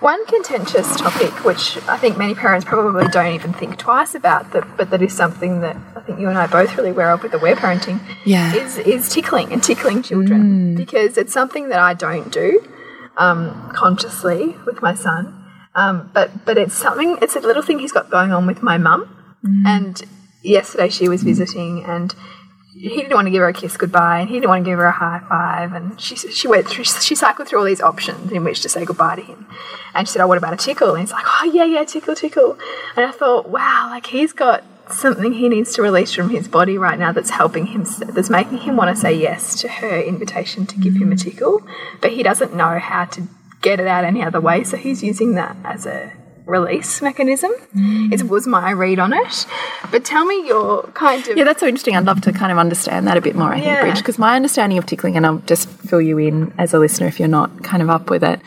One 0.00 0.24
contentious 0.26 0.96
topic, 0.96 1.44
which 1.44 1.78
I 1.88 1.96
think 1.96 2.18
many 2.18 2.34
parents 2.34 2.64
probably 2.66 3.06
don't 3.08 3.32
even 3.34 3.52
think 3.52 3.78
twice 3.78 4.14
about, 4.14 4.52
that, 4.52 4.76
but 4.76 4.90
that 4.90 5.00
is 5.00 5.12
something 5.16 5.60
that 5.60 5.76
I 5.96 6.00
think 6.00 6.18
you 6.20 6.28
and 6.28 6.36
I 6.36 6.44
are 6.44 6.48
both 6.48 6.76
really 6.76 6.90
aware 6.90 7.10
of 7.10 7.22
with 7.22 7.32
the 7.32 7.38
aware 7.38 7.54
parenting, 7.56 8.00
Yeah. 8.24 8.54
is, 8.54 8.76
is 8.78 9.08
tickling 9.08 9.52
and 9.52 9.62
tickling 9.62 10.02
children. 10.02 10.74
Because 10.74 11.16
it's 11.16 11.32
something 11.32 11.68
that 11.68 11.78
I 11.78 11.94
don't 11.94 12.30
do 12.32 12.66
um, 13.16 13.70
consciously 13.74 14.56
with 14.66 14.82
my 14.82 14.94
son. 14.94 15.40
Um, 15.76 16.10
but, 16.12 16.44
but 16.44 16.58
it's 16.58 16.74
something, 16.74 17.18
it's 17.22 17.36
a 17.36 17.40
little 17.40 17.62
thing 17.62 17.78
he's 17.78 17.92
got 17.92 18.10
going 18.10 18.32
on 18.32 18.46
with 18.46 18.62
my 18.62 18.78
mum. 18.78 19.10
And 19.66 20.02
yesterday 20.42 20.88
she 20.88 21.08
was 21.08 21.22
visiting 21.22 21.84
and 21.84 22.14
he 22.74 22.88
didn't 22.88 23.14
want 23.14 23.26
to 23.26 23.30
give 23.30 23.40
her 23.40 23.48
a 23.48 23.52
kiss 23.52 23.76
goodbye 23.76 24.20
and 24.20 24.28
he 24.28 24.36
didn't 24.36 24.48
want 24.48 24.64
to 24.64 24.70
give 24.70 24.78
her 24.78 24.86
a 24.86 24.92
high 24.92 25.20
five 25.28 25.72
and 25.72 26.00
she 26.00 26.16
she 26.16 26.48
went 26.48 26.68
through 26.68 26.84
she 27.02 27.14
cycled 27.14 27.48
through 27.48 27.60
all 27.60 27.64
these 27.64 27.80
options 27.80 28.32
in 28.32 28.42
which 28.42 28.60
to 28.62 28.68
say 28.68 28.84
goodbye 28.84 29.16
to 29.16 29.22
him. 29.22 29.46
And 29.94 30.06
she 30.08 30.12
said 30.12 30.22
oh 30.22 30.26
what 30.26 30.38
about 30.38 30.52
a 30.52 30.56
tickle? 30.56 30.90
And 30.90 31.00
he's 31.00 31.12
like 31.12 31.24
oh 31.26 31.50
yeah 31.52 31.64
yeah 31.64 31.84
tickle 31.84 32.14
tickle. 32.14 32.58
And 32.96 33.06
I 33.06 33.12
thought 33.12 33.48
wow 33.48 33.88
like 33.90 34.06
he's 34.06 34.32
got 34.32 34.64
something 34.90 35.32
he 35.32 35.48
needs 35.48 35.72
to 35.74 35.82
release 35.82 36.12
from 36.12 36.28
his 36.28 36.46
body 36.46 36.76
right 36.76 36.98
now 36.98 37.12
that's 37.12 37.30
helping 37.30 37.66
him 37.66 37.84
that's 38.12 38.28
making 38.28 38.58
him 38.58 38.76
want 38.76 38.94
to 38.94 39.00
say 39.00 39.14
yes 39.14 39.58
to 39.60 39.68
her 39.68 40.00
invitation 40.00 40.66
to 40.66 40.76
give 40.78 40.96
him 40.96 41.12
a 41.12 41.16
tickle. 41.16 41.62
But 42.00 42.12
he 42.12 42.22
doesn't 42.22 42.54
know 42.54 42.78
how 42.78 43.04
to 43.06 43.28
get 43.62 43.80
it 43.80 43.86
out 43.86 44.04
any 44.04 44.22
other 44.22 44.40
way 44.40 44.62
so 44.62 44.76
he's 44.76 45.02
using 45.02 45.36
that 45.36 45.56
as 45.64 45.86
a 45.86 46.12
release 46.46 47.00
mechanism 47.00 47.50
mm. 47.74 48.12
it 48.12 48.28
was 48.28 48.46
my 48.46 48.70
read 48.70 48.98
on 48.98 49.12
it 49.12 49.46
but 49.90 50.04
tell 50.04 50.24
me 50.24 50.46
your 50.46 50.82
kind 50.94 51.26
of 51.28 51.36
Yeah, 51.36 51.44
that's 51.44 51.60
so 51.60 51.66
interesting. 51.66 51.96
I'd 51.96 52.04
love 52.04 52.20
to 52.22 52.32
kind 52.32 52.50
of 52.50 52.58
understand 52.58 53.06
that 53.06 53.16
a 53.16 53.20
bit 53.20 53.36
more, 53.36 53.50
I 53.50 53.54
think, 53.54 53.66
Yeah. 53.66 53.82
Bridge, 53.82 53.98
because 53.98 54.18
my 54.18 54.34
understanding 54.36 54.78
of 54.78 54.86
tickling, 54.86 55.16
and 55.16 55.24
I'll 55.24 55.38
just 55.38 55.68
fill 55.68 56.00
you 56.00 56.18
in 56.18 56.52
as 56.58 56.74
a 56.74 56.78
listener 56.78 57.06
if 57.06 57.18
you're 57.18 57.28
not 57.28 57.62
kind 57.62 57.82
of 57.82 57.90
up 57.90 58.10
with 58.10 58.24
it, 58.24 58.40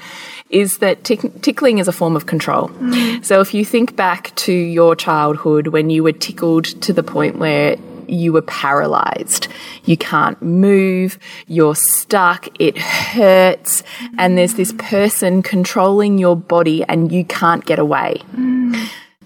is 0.49 0.79
that 0.79 1.03
tick 1.03 1.21
tickling 1.41 1.77
is 1.77 1.88
a 1.88 1.91
form 1.91 2.15
of 2.15 2.25
control. 2.25 2.69
Mm. 2.69 3.23
So 3.23 3.39
if 3.39 3.53
you 3.53 3.65
think 3.65 3.95
back 3.95 4.33
to 4.36 4.53
your 4.53 4.95
childhood 4.95 5.67
when 5.67 5.89
you 5.89 6.03
were 6.03 6.12
tickled 6.12 6.65
to 6.81 6.93
the 6.93 7.03
point 7.03 7.38
where 7.38 7.77
you 8.10 8.34
were 8.34 8.41
paralyzed, 8.41 9.48
you 9.86 9.98
can't 9.98 10.41
move, 10.41 11.20
you're 11.48 11.76
stuck, 11.76 12.48
it 12.60 12.78
hurts, 12.78 13.84
and 14.17 14.38
there's 14.38 14.56
this 14.56 14.74
person 14.78 15.41
controlling 15.41 16.17
your 16.17 16.36
body 16.36 16.84
and 16.84 17.12
you 17.12 17.26
can't 17.26 17.65
get 17.65 17.80
away. 17.80 18.22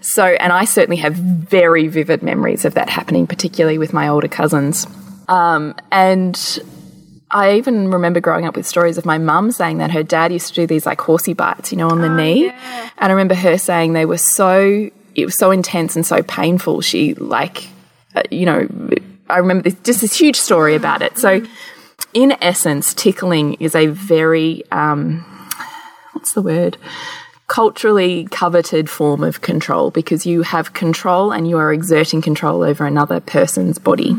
So, 0.02 0.26
and 0.26 0.52
I 0.52 0.65
certainly 0.65 0.98
have 0.98 1.13
very 1.13 1.88
vivid 1.88 2.24
memories 2.24 2.65
of 2.65 2.74
that 2.74 2.89
happening, 2.89 3.28
particularly 3.28 3.78
with 3.78 3.94
my 3.94 4.08
older 4.08 4.28
cousins. 4.28 4.88
Um, 5.28 5.76
and 5.91 6.60
I 7.30 7.54
even 7.54 7.89
remember 7.89 8.20
growing 8.20 8.46
up 8.46 8.56
with 8.56 8.65
stories 8.67 8.98
of 8.98 9.06
my 9.06 9.17
mum 9.17 9.52
saying 9.52 9.78
that 9.78 9.91
her 9.91 10.04
dad 10.04 10.34
used 10.34 10.50
to 10.50 10.54
do 10.54 10.67
these 10.67 10.86
like 10.86 11.00
horsey 11.00 11.34
bites, 11.34 11.72
you 11.72 11.78
know, 11.78 11.89
on 11.89 12.02
the 12.02 12.10
knee. 12.10 12.50
And 12.50 12.91
I 12.98 13.12
remember 13.12 13.36
her 13.36 13.58
saying 13.58 13.94
they 13.94 14.06
were 14.06 14.17
so, 14.17 14.89
it 15.15 15.26
was 15.26 15.38
so 15.38 15.52
intense 15.52 15.96
and 15.96 16.06
so 16.06 16.24
painful. 16.24 16.82
She 16.82 17.13
like, 17.13 17.70
you 18.30 18.45
know, 18.45 18.67
I 19.30 19.38
remember 19.38 19.63
this, 19.63 19.76
just 19.84 20.02
this 20.02 20.17
huge 20.17 20.38
story 20.38 20.76
about 20.76 21.02
it. 21.02 21.17
So, 21.17 21.45
in 22.13 22.34
essence, 22.41 22.93
tickling 22.93 23.54
is 23.56 23.76
a 23.76 23.88
very, 23.88 24.63
um, 24.71 25.19
what's 26.13 26.34
the 26.34 26.41
word? 26.41 26.78
culturally 27.47 28.30
coveted 28.32 28.89
form 28.89 29.21
of 29.21 29.41
control 29.41 29.91
because 29.91 30.26
you 30.26 30.41
have 30.41 30.71
control 30.71 31.34
and 31.34 31.50
you 31.50 31.58
are 31.58 31.74
exerting 31.74 32.21
control 32.21 32.63
over 32.63 32.86
another 32.86 33.19
person's 33.19 33.78
body. 33.78 34.15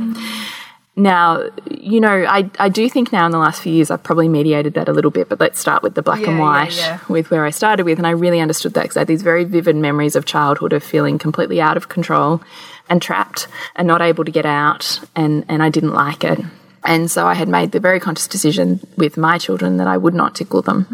Now, 0.97 1.49
you 1.71 1.99
know, 1.99 2.27
I, 2.29 2.51
I 2.59 2.69
do 2.69 2.91
think 2.91 3.11
now 3.11 3.25
in 3.25 3.33
the 3.33 3.39
last 3.39 3.63
few 3.63 3.73
years 3.73 3.91
I've 3.91 4.03
probably 4.03 4.29
mediated 4.29 4.75
that 4.75 4.87
a 4.87 4.93
little 4.93 5.11
bit, 5.11 5.31
but 5.31 5.41
let's 5.41 5.59
start 5.59 5.83
with 5.83 5.95
the 5.95 6.03
black 6.03 6.21
Yeah, 6.21 6.29
and 6.29 6.37
yeah, 6.37 6.43
white 6.43 6.77
yeah. 6.77 6.99
with 7.09 7.31
where 7.31 7.47
I 7.47 7.51
started 7.51 7.87
with. 7.87 7.97
And 7.97 8.07
I 8.07 8.11
really 8.11 8.39
understood 8.39 8.75
that 8.75 8.83
because 8.83 8.99
I 8.99 9.01
had 9.01 9.09
these 9.09 9.23
very 9.23 9.45
vivid 9.45 9.77
memories 9.77 10.15
of 10.15 10.27
childhood 10.27 10.75
of 10.75 10.85
feeling 10.85 11.17
completely 11.19 11.59
out 11.59 11.79
of 11.79 11.89
control 11.89 12.43
and 12.89 13.01
trapped 13.03 13.49
and 13.77 13.87
not 13.89 14.01
able 14.03 14.25
to 14.25 14.31
get 14.31 14.47
out. 14.47 15.01
And, 15.17 15.45
and 15.49 15.63
I 15.63 15.69
didn't 15.71 15.95
like 15.95 16.25
it. 16.25 16.41
And 16.85 17.11
so 17.11 17.27
I 17.27 17.35
had 17.35 17.49
made 17.49 17.73
the 17.73 17.81
very 17.81 18.01
conscious 18.01 18.27
decision 18.27 18.81
with 18.97 19.17
my 19.17 19.39
children 19.39 19.77
that 19.77 19.87
I 19.87 19.97
would 19.97 20.15
not 20.15 20.35
tickle 20.35 20.63
them. 20.63 20.87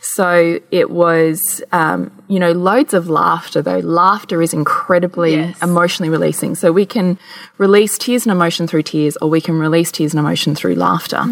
So 0.00 0.58
it 0.70 0.90
was, 0.90 1.62
um, 1.72 2.10
you 2.28 2.38
know, 2.38 2.52
loads 2.52 2.92
of 2.92 3.08
laughter, 3.08 3.62
though. 3.62 3.78
Laughter 3.78 4.42
is 4.42 4.52
incredibly 4.52 5.36
Yes. 5.36 5.62
emotionally 5.62 6.10
releasing. 6.10 6.54
So 6.56 6.72
we 6.72 6.84
can 6.84 7.18
release 7.56 7.96
tears 7.96 8.26
and 8.26 8.32
emotion 8.32 8.66
through 8.66 8.82
tears, 8.82 9.16
or 9.22 9.30
we 9.30 9.40
can 9.40 9.58
release 9.58 9.90
tears 9.90 10.12
and 10.12 10.20
emotion 10.20 10.54
through 10.54 10.74
laughter. 10.74 11.24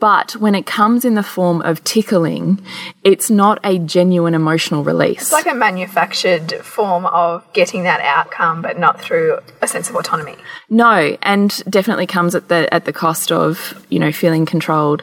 But 0.00 0.36
when 0.36 0.54
it 0.54 0.64
comes 0.64 1.04
in 1.04 1.14
the 1.14 1.24
form 1.24 1.60
of 1.62 1.82
tickling, 1.82 2.64
it's 3.02 3.30
not 3.30 3.58
a 3.64 3.78
genuine 3.78 4.34
emotional 4.34 4.84
release. 4.84 5.22
It's 5.22 5.32
like 5.32 5.46
a 5.46 5.54
manufactured 5.54 6.52
form 6.64 7.04
of 7.06 7.44
getting 7.52 7.82
that 7.82 8.00
outcome, 8.00 8.62
but 8.62 8.78
not 8.78 9.00
through 9.00 9.40
a 9.60 9.66
sense 9.66 9.90
of 9.90 9.96
autonomy. 9.96 10.36
No, 10.70 11.16
and 11.22 11.62
definitely 11.68 12.06
comes 12.06 12.36
at 12.36 12.48
the 12.48 12.72
at 12.72 12.84
the 12.84 12.92
cost 12.92 13.32
of 13.32 13.84
you 13.88 13.98
know 13.98 14.12
feeling 14.12 14.46
controlled. 14.46 15.02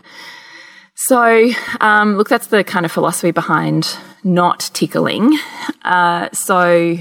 So, 0.97 1.49
um, 1.81 2.15
look, 2.15 2.29
that's 2.29 2.47
the 2.47 2.63
kind 2.63 2.85
of 2.85 2.91
philosophy 2.91 3.31
behind 3.31 3.97
not 4.23 4.71
tickling. 4.73 5.37
Uh, 5.83 6.29
so, 6.31 6.97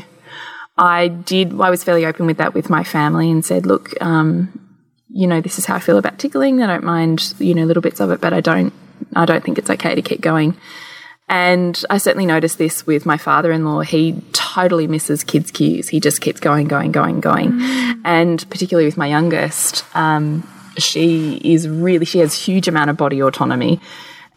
I 0.77 1.09
did. 1.09 1.61
I 1.61 1.71
was 1.71 1.85
fairly 1.85 2.05
open 2.05 2.27
with 2.27 2.39
that 2.39 2.55
with 2.55 2.69
my 2.69 2.83
family 2.83 3.31
and 3.31 3.45
said, 3.45 3.67
look, 3.67 3.93
um, 4.03 4.64
you 5.15 5.29
know, 5.29 5.41
this 5.41 5.59
is 5.61 5.65
how 5.65 5.77
I 5.77 5.79
feel 5.79 5.97
about 5.97 6.19
tickling. 6.19 6.61
I 6.61 6.67
don't 6.67 6.83
mind, 6.83 7.35
you 7.39 7.55
know, 7.55 7.65
little 7.65 7.81
bits 7.81 8.01
of 8.01 8.11
it, 8.11 8.21
but 8.21 8.33
I 8.33 8.41
don't. 8.41 8.73
I 9.15 9.25
don't 9.25 9.45
think 9.45 9.59
it's 9.59 9.71
okay 9.71 9.95
to 9.95 10.03
keep 10.03 10.21
going. 10.21 10.57
And 11.29 11.83
I 11.89 11.99
certainly 11.99 12.27
noticed 12.27 12.59
this 12.59 12.85
with 12.87 13.07
my 13.07 13.17
father 13.17 13.53
in 13.53 13.65
law. 13.65 13.81
He 13.81 14.21
totally 14.33 14.89
misses 14.89 15.23
kids' 15.23 15.51
cues. 15.51 15.89
He 15.89 16.01
just 16.01 16.21
keeps 16.21 16.41
going, 16.41 16.67
going, 16.67 16.91
going, 16.91 17.21
going. 17.21 17.61
And 18.05 18.45
particularly 18.51 18.87
with 18.87 18.97
my 18.97 19.07
youngest, 19.07 19.85
um, 19.97 20.47
she 20.79 21.41
is 21.45 21.69
really, 21.69 22.05
she 22.05 22.19
has 22.19 22.35
huge 22.35 22.69
amount 22.69 22.91
of 22.91 22.97
body 22.97 23.23
autonomy 23.23 23.81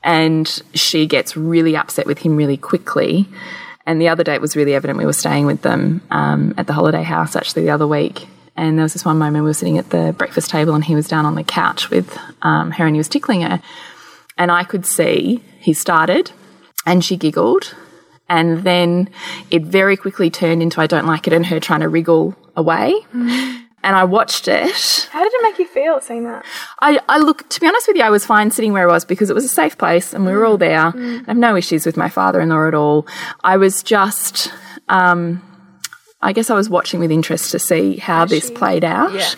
and 0.03 0.61
she 0.73 1.07
gets 1.07 1.35
really 1.35 1.75
upset 1.75 2.05
with 2.05 2.19
him 2.19 2.37
really 2.37 2.57
quickly. 2.57 3.27
And 3.85 3.99
the 3.99 4.09
other 4.09 4.23
day 4.23 4.35
it 4.35 4.41
was 4.41 4.55
really 4.55 4.75
evident 4.75 4.99
we 4.99 5.05
were 5.05 5.13
staying 5.13 5.47
with 5.47 5.63
them 5.63 6.01
um, 6.11 6.53
at 6.57 6.67
the 6.67 6.73
holiday 6.73 7.03
house 7.03 7.35
actually 7.35 7.63
the 7.63 7.71
other 7.71 7.87
week. 7.87 8.27
And 8.57 8.77
there 8.77 8.83
was 8.83 8.93
this 8.93 9.05
one 9.05 9.19
moment 9.19 9.43
we 9.43 9.49
were 9.49 9.53
sitting 9.53 9.77
at 9.77 9.91
the 9.91 10.13
breakfast 10.17 10.49
table 10.49 10.73
and 10.73 10.83
he 10.83 10.95
was 10.95 11.07
down 11.07 11.25
on 11.25 11.35
the 11.35 11.43
couch 11.43 11.91
with 11.91 12.17
um, 12.41 12.71
her 12.71 12.85
and 12.85 12.95
he 12.95 12.99
was 12.99 13.07
tickling 13.07 13.41
her. 13.41 13.61
And 14.37 14.51
I 14.51 14.63
could 14.63 14.85
see 14.85 15.43
he 15.59 15.73
started 15.73 16.31
and 16.85 17.05
she 17.05 17.17
giggled. 17.17 17.75
And 18.27 18.63
then 18.63 19.09
it 19.51 19.63
very 19.63 19.95
quickly 19.95 20.29
turned 20.29 20.61
into 20.61 20.81
I 20.81 20.87
don't 20.87 21.05
like 21.05 21.27
it 21.27 21.33
and 21.33 21.45
her 21.45 21.59
trying 21.59 21.81
to 21.81 21.87
wriggle 21.87 22.35
away. 22.55 22.93
And 23.83 23.95
I 23.95 24.03
watched 24.03 24.47
it. 24.47 25.07
How 25.11 25.23
did 25.23 25.31
it 25.33 25.43
make 25.43 25.59
you 25.59 25.67
feel 25.67 26.01
seeing 26.01 26.23
that? 26.25 26.43
I, 26.79 26.99
I 27.07 27.19
look, 27.19 27.47
to 27.47 27.61
be 27.61 27.67
honest 27.67 27.87
with 27.87 27.95
you, 27.95 28.03
I 28.03 28.09
was 28.09 28.25
fine 28.25 28.51
sitting 28.51 28.73
where 28.73 28.89
I 28.89 28.91
was 28.91 29.05
because 29.05 29.29
it 29.29 29.33
was 29.33 29.45
a 29.45 29.49
safe 29.49 29.77
place 29.77 30.13
and 30.13 30.25
we 30.25 30.33
were 30.33 30.45
all 30.45 30.57
there. 30.57 30.91
I 30.95 31.23
have 31.27 31.37
no 31.37 31.55
issues 31.55 31.85
with 31.85 31.95
my 31.95 32.09
father 32.09 32.41
in 32.41 32.49
law 32.49 32.67
at 32.67 32.73
all. 32.73 33.07
I 33.43 33.55
was 33.57 33.83
just, 33.83 34.51
um, 34.89 35.41
I 36.21 36.33
guess 36.33 36.49
I 36.49 36.55
was 36.55 36.69
watching 36.69 36.99
with 36.99 37.11
interest 37.11 37.51
to 37.51 37.59
see 37.59 37.97
how 37.97 38.25
this 38.25 38.49
played 38.49 38.83
out. 38.83 39.13
Yeah. 39.13 39.29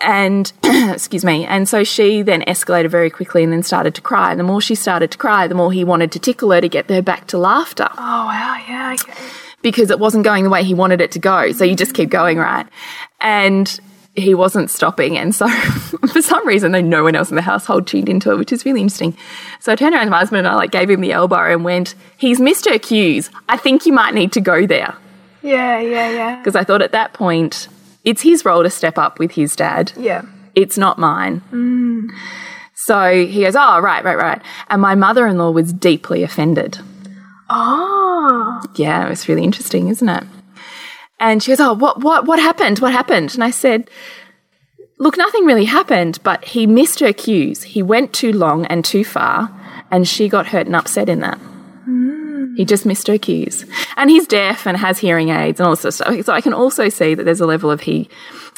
And, 0.00 0.52
excuse 0.64 1.24
me, 1.24 1.44
and 1.44 1.68
so 1.68 1.82
she 1.82 2.22
then 2.22 2.42
escalated 2.42 2.88
very 2.90 3.10
quickly 3.10 3.42
and 3.42 3.52
then 3.52 3.64
started 3.64 3.96
to 3.96 4.00
cry. 4.00 4.30
And 4.30 4.38
the 4.38 4.44
more 4.44 4.60
she 4.60 4.76
started 4.76 5.10
to 5.10 5.18
cry, 5.18 5.48
the 5.48 5.56
more 5.56 5.72
he 5.72 5.82
wanted 5.82 6.12
to 6.12 6.20
tickle 6.20 6.52
her 6.52 6.60
to 6.60 6.68
get 6.68 6.88
her 6.88 7.02
back 7.02 7.26
to 7.28 7.38
laughter 7.38 7.88
Oh 7.90 8.26
wow, 8.26 8.56
yeah, 8.68 8.94
okay. 8.94 9.12
because 9.60 9.90
it 9.90 9.98
wasn't 9.98 10.22
going 10.22 10.44
the 10.44 10.50
way 10.50 10.62
he 10.62 10.72
wanted 10.72 11.00
it 11.00 11.10
to 11.12 11.18
go. 11.18 11.50
So 11.50 11.64
you 11.64 11.74
just 11.74 11.94
keep 11.94 12.10
going, 12.10 12.38
right? 12.38 12.66
And 13.20 13.80
he 14.14 14.34
wasn't 14.34 14.70
stopping. 14.70 15.18
And 15.18 15.34
so 15.34 15.48
for 16.12 16.22
some 16.22 16.46
reason, 16.46 16.70
though, 16.70 16.80
no 16.80 17.02
one 17.02 17.16
else 17.16 17.30
in 17.30 17.36
the 17.36 17.42
household 17.42 17.88
tuned 17.88 18.08
into 18.08 18.30
it, 18.30 18.36
which 18.38 18.52
is 18.52 18.64
really 18.64 18.80
interesting. 18.80 19.16
So 19.58 19.72
I 19.72 19.76
turned 19.76 19.96
around 19.96 20.04
to 20.06 20.10
my 20.10 20.18
husband 20.18 20.38
and 20.38 20.48
I 20.48 20.54
like 20.54 20.70
gave 20.70 20.90
him 20.90 21.00
the 21.00 21.12
elbow 21.12 21.52
and 21.52 21.64
went, 21.64 21.96
he's 22.18 22.40
missed 22.40 22.68
her 22.68 22.78
cues. 22.78 23.30
I 23.48 23.56
think 23.56 23.84
you 23.84 23.92
might 23.92 24.14
need 24.14 24.30
to 24.32 24.40
go 24.40 24.64
there. 24.64 24.96
Yeah, 25.42 25.80
yeah, 25.80 26.10
yeah. 26.10 26.36
Because 26.38 26.56
I 26.56 26.64
thought 26.64 26.82
at 26.82 26.92
that 26.92 27.12
point, 27.12 27.68
it's 28.04 28.22
his 28.22 28.44
role 28.44 28.62
to 28.62 28.70
step 28.70 28.98
up 28.98 29.18
with 29.18 29.32
his 29.32 29.54
dad. 29.54 29.92
Yeah. 29.96 30.22
It's 30.54 30.78
not 30.78 30.98
mine. 30.98 31.42
Mm. 31.52 32.10
So 32.74 33.26
he 33.26 33.42
goes, 33.42 33.56
Oh, 33.56 33.80
right, 33.80 34.02
right, 34.04 34.16
right. 34.16 34.42
And 34.68 34.82
my 34.82 34.94
mother 34.94 35.26
in 35.26 35.38
law 35.38 35.50
was 35.50 35.72
deeply 35.72 36.22
offended. 36.22 36.78
Oh. 37.50 38.62
Yeah, 38.76 39.06
it 39.06 39.10
was 39.10 39.28
really 39.28 39.44
interesting, 39.44 39.88
isn't 39.88 40.08
it? 40.08 40.24
And 41.20 41.42
she 41.42 41.50
goes, 41.50 41.60
"Oh, 41.60 41.72
what, 41.72 42.00
what, 42.00 42.26
what 42.26 42.38
happened? 42.38 42.78
What 42.78 42.92
happened?" 42.92 43.34
And 43.34 43.42
I 43.42 43.50
said, 43.50 43.90
"Look, 44.98 45.16
nothing 45.16 45.44
really 45.44 45.64
happened, 45.64 46.20
but 46.22 46.44
he 46.44 46.66
missed 46.66 47.00
her 47.00 47.12
cues. 47.12 47.62
He 47.64 47.82
went 47.82 48.12
too 48.12 48.32
long 48.32 48.66
and 48.66 48.84
too 48.84 49.04
far, 49.04 49.50
and 49.90 50.06
she 50.06 50.28
got 50.28 50.48
hurt 50.48 50.66
and 50.66 50.76
upset 50.76 51.08
in 51.08 51.20
that. 51.20 51.38
He 52.58 52.64
just 52.64 52.84
missed 52.84 53.06
her 53.06 53.18
cues, 53.18 53.64
and 53.96 54.10
he's 54.10 54.26
deaf 54.26 54.66
and 54.66 54.76
has 54.76 54.98
hearing 54.98 55.28
aids 55.28 55.60
and 55.60 55.68
all 55.68 55.76
this 55.76 55.94
stuff. 55.94 56.24
So 56.24 56.32
I 56.32 56.40
can 56.40 56.52
also 56.52 56.88
see 56.88 57.14
that 57.14 57.22
there's 57.22 57.40
a 57.40 57.46
level 57.46 57.70
of 57.70 57.82
he." 57.82 58.10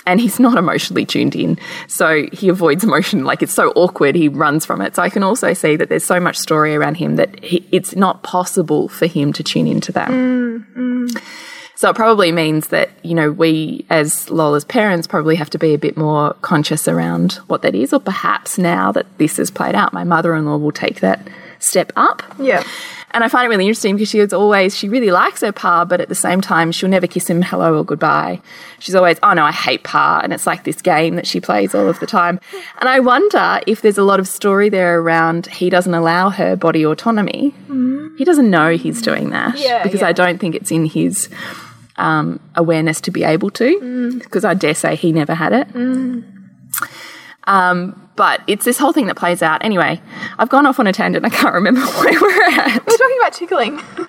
And 0.07 0.19
he's 0.19 0.41
not 0.41 0.57
emotionally 0.57 1.05
tuned 1.05 1.37
in. 1.37 1.59
So 1.87 2.27
he 2.33 2.49
avoids 2.49 2.83
emotion. 2.83 3.25
Like 3.25 3.43
it's 3.43 3.53
so 3.53 3.71
awkward, 3.77 4.15
he 4.15 4.29
runs 4.29 4.65
from 4.65 4.81
it. 4.81 4.97
So 4.97 5.03
I 5.03 5.11
can 5.11 5.23
also 5.23 5.53
see 5.53 5.77
that 5.77 5.91
there's 5.91 6.07
so 6.07 6.19
much 6.19 6.39
story 6.39 6.75
around 6.75 6.95
him 6.95 7.17
that 7.17 7.45
he, 7.45 7.69
it's 7.71 7.95
not 7.95 8.23
possible 8.23 8.89
for 8.89 9.05
him 9.05 9.35
to 9.35 9.43
tune 9.43 9.67
into 9.67 9.93
that. 9.93 10.09
So 11.77 11.91
it 11.91 11.97
probably 11.97 12.33
means 12.33 12.69
that, 12.69 12.89
you 13.03 13.15
know, 13.15 13.31
we 13.31 13.85
as 13.91 14.31
Lola's 14.31 14.65
parents 14.65 15.07
probably 15.07 15.37
have 15.37 15.51
to 15.51 15.59
be 15.59 15.75
a 15.75 15.79
bit 15.79 15.99
more 15.99 16.33
conscious 16.41 16.89
around 16.89 17.35
what 17.49 17.61
that 17.61 17.75
is, 17.75 17.93
or 17.93 18.01
perhaps 18.01 18.57
now 18.57 18.93
that 18.93 19.07
this 19.19 19.37
has 19.37 19.51
played 19.51 19.75
out, 19.75 19.93
my 19.93 20.05
mother 20.05 20.35
in 20.35 20.47
law 20.47 20.57
will 20.57 20.73
take 20.73 21.01
that 21.01 21.29
step 21.59 21.93
up. 21.97 22.23
Yeah. 22.39 22.65
And 23.12 23.25
I 23.25 23.29
find 23.29 23.46
it 23.46 23.49
really 23.49 23.66
interesting 23.66 23.96
because 23.96 24.09
she 24.09 24.20
is 24.20 24.33
always, 24.33 24.77
she 24.77 24.88
really 24.88 25.11
likes 25.11 25.40
her 25.40 25.53
pa, 25.53 25.85
but 25.85 26.01
at 26.01 26.09
the 26.09 26.14
same 26.14 26.40
time, 26.40 26.70
she'll 26.70 26.88
never 26.88 27.07
kiss 27.07 27.29
him 27.29 27.42
hello 27.42 27.79
or 27.79 27.85
goodbye. 27.85 28.40
She's 28.79 28.94
always, 28.94 29.18
oh 29.23 29.33
no, 29.33 29.44
I 29.44 29.53
hate 29.53 29.83
pa. 29.83 30.20
And 30.23 30.33
it's 30.33 30.46
like 30.46 30.64
this 30.64 30.81
game 30.81 31.16
that 31.16 31.27
she 31.27 31.40
plays 31.40 31.75
all 31.75 31.88
of 31.88 31.99
the 32.01 32.07
time. 32.07 32.38
And 32.81 32.88
I 32.88 33.01
wonder 33.01 33.61
if 33.66 33.83
there's 33.83 33.99
a 33.99 34.05
lot 34.05 34.20
of 34.20 34.29
story 34.29 34.68
there 34.68 35.01
around 35.01 35.46
he 35.46 35.70
doesn't 35.70 35.94
allow 35.94 36.31
her 36.31 36.57
body 36.57 36.85
autonomy. 36.85 37.55
Mm. 37.68 38.16
He 38.16 38.25
doesn't 38.25 38.49
know 38.49 38.77
he's 38.77 39.03
doing 39.03 39.31
that 39.31 39.59
Yeah, 39.59 39.83
because 39.83 40.03
yeah. 40.03 40.09
I 40.09 40.12
don't 40.12 40.38
think 40.38 40.55
it's 40.55 40.70
in 40.70 40.87
his 40.87 41.29
um, 41.96 42.40
awareness 42.55 43.01
to 43.03 43.11
be 43.11 43.25
able 43.25 43.51
to, 43.51 43.81
mm. 43.81 44.18
because 44.18 44.44
I 44.44 44.55
dare 44.55 44.75
say 44.75 44.96
he 44.96 45.12
never 45.12 45.35
had 45.35 45.53
it. 45.53 45.68
Mm. 45.68 46.25
Um, 47.44 48.09
but 48.16 48.42
it's 48.46 48.64
this 48.64 48.76
whole 48.76 48.92
thing 48.92 49.07
that 49.07 49.16
plays 49.16 49.42
out. 49.42 49.64
Anyway, 49.64 50.00
I've 50.38 50.50
gone 50.50 50.66
off 50.66 50.79
on 50.79 50.87
a 50.87 50.92
tangent. 50.92 51.24
I 51.24 51.31
can't 51.31 51.55
remember 51.55 51.81
where 52.03 52.20
we're 52.20 52.42
at. 52.42 52.87
We're 52.87 52.96
talking 52.96 53.16
about 53.20 53.33
tickling. 53.33 53.81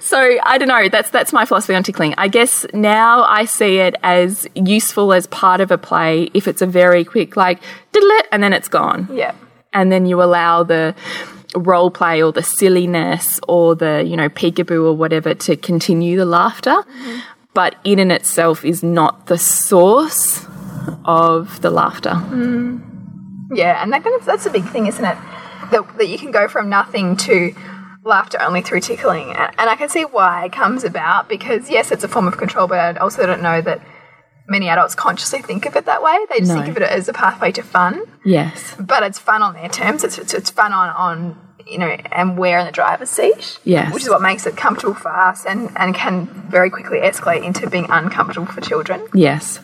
So 0.00 0.38
I 0.44 0.58
don't 0.58 0.68
know. 0.68 0.88
That's 0.88 1.10
that's 1.10 1.32
my 1.32 1.44
philosophy 1.44 1.74
on 1.74 1.82
tickling. 1.82 2.14
I 2.16 2.28
guess 2.28 2.64
now 2.72 3.24
I 3.24 3.46
see 3.46 3.78
it 3.78 3.96
as 4.02 4.46
useful 4.54 5.12
as 5.12 5.26
part 5.26 5.60
of 5.60 5.70
a 5.70 5.78
play 5.78 6.30
if 6.34 6.46
it's 6.46 6.62
a 6.62 6.66
very 6.66 7.04
quick 7.04 7.36
like 7.36 7.60
diddle 7.92 8.08
it 8.10 8.26
and 8.30 8.42
then 8.42 8.52
it's 8.52 8.68
gone 8.68 9.08
yeah. 9.10 9.34
and 9.72 9.90
then 9.90 10.06
you 10.06 10.22
allow 10.22 10.62
the 10.62 10.94
role 11.56 11.90
play 11.90 12.22
or 12.22 12.32
the 12.32 12.42
silliness 12.42 13.40
or 13.48 13.74
the 13.74 14.04
you 14.06 14.16
know 14.16 14.28
peekaboo 14.28 14.84
or 14.84 14.92
whatever 14.92 15.34
to 15.34 15.56
continue 15.56 16.16
the 16.16 16.26
laughter 16.26 16.84
but 17.54 17.74
in 17.84 17.98
and 17.98 18.12
itself 18.12 18.64
is 18.64 18.82
not 18.82 19.26
the 19.26 19.38
source 19.38 20.46
of 21.04 21.60
the 21.62 21.70
laughter 21.70 22.10
mm. 22.10 22.84
Yeah, 23.50 23.82
and 23.82 23.90
that, 23.94 24.04
that's, 24.04 24.26
that's 24.26 24.44
a 24.44 24.50
big 24.50 24.68
thing, 24.68 24.88
isn't 24.88 25.02
it? 25.02 25.16
That, 25.70 25.86
that 25.96 26.06
you 26.08 26.18
can 26.18 26.30
go 26.30 26.48
from 26.48 26.68
nothing 26.68 27.16
to 27.18 27.54
laughter 28.04 28.38
only 28.42 28.60
through 28.60 28.80
tickling. 28.80 29.30
And, 29.30 29.54
and 29.58 29.70
I 29.70 29.74
can 29.74 29.88
see 29.88 30.02
why 30.02 30.44
it 30.44 30.52
comes 30.52 30.84
about 30.84 31.30
because, 31.30 31.70
yes, 31.70 31.90
it's 31.90 32.04
a 32.04 32.08
form 32.08 32.28
of 32.28 32.36
control, 32.36 32.66
but 32.66 32.78
I 32.78 33.00
also 33.00 33.24
don't 33.26 33.40
know 33.42 33.62
that 33.62 33.80
many 34.48 34.68
adults 34.68 34.94
consciously 34.94 35.40
think 35.40 35.64
of 35.64 35.76
it 35.76 35.86
that 35.86 36.02
way. 36.02 36.16
They 36.30 36.40
just 36.40 36.50
No. 36.52 36.56
think 36.62 36.68
of 36.68 36.82
it 36.82 36.82
as 36.90 37.08
a 37.08 37.14
pathway 37.14 37.50
to 37.52 37.62
fun, 37.62 38.02
yes 38.24 38.74
but 38.78 39.02
it's 39.02 39.18
fun 39.18 39.40
on 39.42 39.54
their 39.54 39.68
terms. 39.70 40.04
It's, 40.04 40.18
it's, 40.18 40.34
it's 40.34 40.50
fun 40.50 40.74
on, 40.74 40.90
on, 40.90 41.38
you 41.66 41.78
know, 41.78 41.88
and 42.12 42.36
we're 42.36 42.58
in 42.58 42.66
the 42.66 42.72
driver's 42.72 43.08
seat. 43.10 43.58
Yes. 43.64 43.94
Which 43.94 44.02
is 44.02 44.10
what 44.10 44.20
makes 44.20 44.46
it 44.46 44.58
comfortable 44.58 44.94
for 44.94 45.08
us 45.08 45.46
and, 45.46 45.70
and 45.76 45.94
can 45.94 46.26
very 46.50 46.68
quickly 46.68 46.98
escalate 47.00 47.44
into 47.44 47.68
being 47.70 47.86
uncomfortable 47.88 48.46
for 48.46 48.60
children. 48.60 49.06
yes 49.14 49.60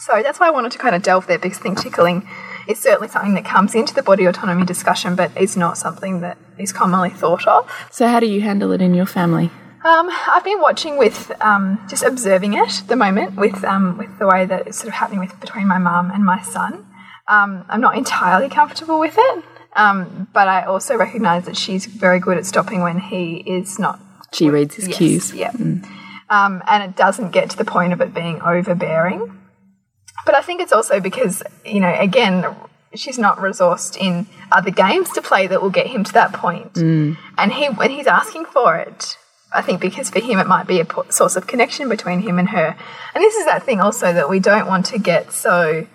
So 0.00 0.22
that's 0.22 0.40
why 0.40 0.46
I 0.46 0.50
wanted 0.50 0.72
to 0.72 0.78
kind 0.78 0.94
of 0.94 1.02
delve 1.02 1.26
there 1.26 1.38
because 1.38 1.58
I 1.58 1.62
think 1.62 1.80
tickling 1.82 2.26
is 2.66 2.78
certainly 2.78 3.08
something 3.08 3.34
that 3.34 3.44
comes 3.44 3.74
into 3.74 3.94
the 3.94 4.02
body 4.02 4.24
autonomy 4.24 4.64
discussion, 4.64 5.14
but 5.14 5.30
it's 5.36 5.56
not 5.56 5.76
something 5.76 6.20
that 6.22 6.38
is 6.58 6.72
commonly 6.72 7.10
thought 7.10 7.46
of. 7.46 7.70
so 7.90 8.06
how 8.08 8.18
do 8.20 8.26
you 8.26 8.40
handle 8.40 8.72
it 8.72 8.80
in 8.80 8.94
your 8.94 9.06
family 9.06 9.50
Um, 9.84 10.10
I've 10.28 10.44
been 10.44 10.60
watching 10.60 10.98
with 10.98 11.32
um, 11.40 11.78
just 11.88 12.02
observing 12.02 12.52
it 12.54 12.80
at 12.80 12.88
the 12.88 12.96
moment 12.96 13.36
with 13.36 13.64
um, 13.64 13.96
with 13.96 14.18
the 14.18 14.26
way 14.26 14.44
that 14.46 14.66
it's 14.66 14.78
sort 14.78 14.88
of 14.88 14.94
happening 14.94 15.20
with 15.20 15.38
between 15.40 15.66
my 15.66 15.78
mum 15.78 16.10
and 16.10 16.24
my 16.24 16.40
son. 16.42 16.86
Um, 17.28 17.64
I'm 17.68 17.80
not 17.80 17.96
entirely 17.96 18.48
comfortable 18.48 18.98
with 19.00 19.14
it, 19.16 19.44
um, 19.76 20.28
but 20.34 20.48
I 20.48 20.64
also 20.64 20.96
recognise 20.96 21.44
that 21.46 21.56
she's 21.56 21.86
very 21.86 22.20
good 22.20 22.36
at 22.36 22.44
stopping 22.44 22.82
when 22.82 22.98
he 22.98 23.36
is 23.46 23.78
not. 23.78 24.00
She 24.32 24.50
reads 24.50 24.74
his 24.74 24.88
Yes, 24.88 24.98
cues. 24.98 25.34
Yeah, 25.34 25.52
um, 26.28 26.62
and 26.66 26.82
it 26.84 26.96
doesn't 26.96 27.30
get 27.30 27.48
to 27.50 27.56
the 27.56 27.64
point 27.64 27.92
of 27.92 28.00
it 28.00 28.12
being 28.12 28.40
overbearing. 28.42 29.39
But 30.26 30.34
I 30.34 30.42
think 30.42 30.60
it's 30.60 30.72
also 30.72 31.00
because 31.00 31.42
you 31.64 31.80
know 31.80 31.94
again 31.98 32.44
she's 32.94 33.18
not 33.18 33.38
resourced 33.38 33.96
in 33.96 34.26
other 34.50 34.70
games 34.70 35.10
to 35.12 35.22
play 35.22 35.46
that 35.46 35.62
will 35.62 35.70
get 35.70 35.86
him 35.86 36.02
to 36.04 36.12
that 36.12 36.32
point. 36.32 36.76
and 37.38 37.52
he 37.52 37.66
when 37.66 37.90
he's 37.90 38.06
asking 38.06 38.46
for 38.46 38.76
it. 38.76 39.16
I 39.52 39.62
think 39.62 39.80
because 39.80 40.10
for 40.10 40.20
him 40.20 40.38
it 40.38 40.46
might 40.46 40.68
be 40.68 40.80
a 40.80 40.86
source 41.08 41.34
of 41.34 41.48
connection 41.48 41.88
between 41.88 42.20
him 42.20 42.38
and 42.38 42.50
her. 42.50 42.76
And 43.14 43.24
this 43.24 43.34
is 43.34 43.46
that 43.46 43.64
thing 43.64 43.80
also 43.80 44.12
that 44.12 44.28
we 44.28 44.38
don't 44.38 44.68
want 44.68 44.86
to 44.86 44.98
get 44.98 45.32
so 45.32 45.88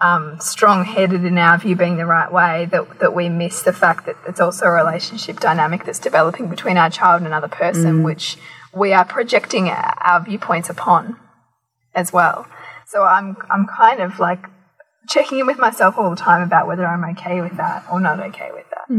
um, 0.00 0.40
strong 0.40 0.84
headed 0.84 1.24
in 1.24 1.38
our 1.38 1.56
view 1.58 1.76
being 1.76 1.98
the 1.98 2.06
right 2.06 2.32
way 2.32 2.66
that, 2.72 2.98
that 3.00 3.14
we 3.14 3.28
miss 3.28 3.62
the 3.62 3.72
fact 3.72 4.06
that 4.06 4.16
it's 4.26 4.40
also 4.40 4.66
a 4.66 4.70
relationship 4.70 5.38
dynamic 5.38 5.84
that's 5.84 5.98
developing 6.00 6.48
between 6.48 6.76
our 6.76 6.90
child 6.90 7.18
and 7.20 7.26
another 7.26 7.48
person, 7.48 8.02
which 8.02 8.36
we 8.74 8.92
are 8.92 9.04
projecting 9.04 9.68
our, 9.68 9.94
our 10.00 10.24
viewpoints 10.24 10.68
upon 10.70 11.16
as 11.94 12.12
well. 12.12 12.46
So 12.90 13.04
I'm, 13.04 13.36
I'm 13.48 13.66
kind 13.66 14.00
of 14.00 14.18
like 14.18 14.46
checking 15.08 15.38
in 15.38 15.46
with 15.46 15.58
myself 15.58 15.96
all 15.96 16.10
the 16.10 16.16
time 16.16 16.42
about 16.42 16.66
whether 16.66 16.84
I'm 16.84 17.04
okay 17.12 17.40
with 17.40 17.56
that 17.56 17.84
or 17.90 18.00
not 18.00 18.18
okay 18.18 18.50
with 18.52 18.66
that. 18.70 18.90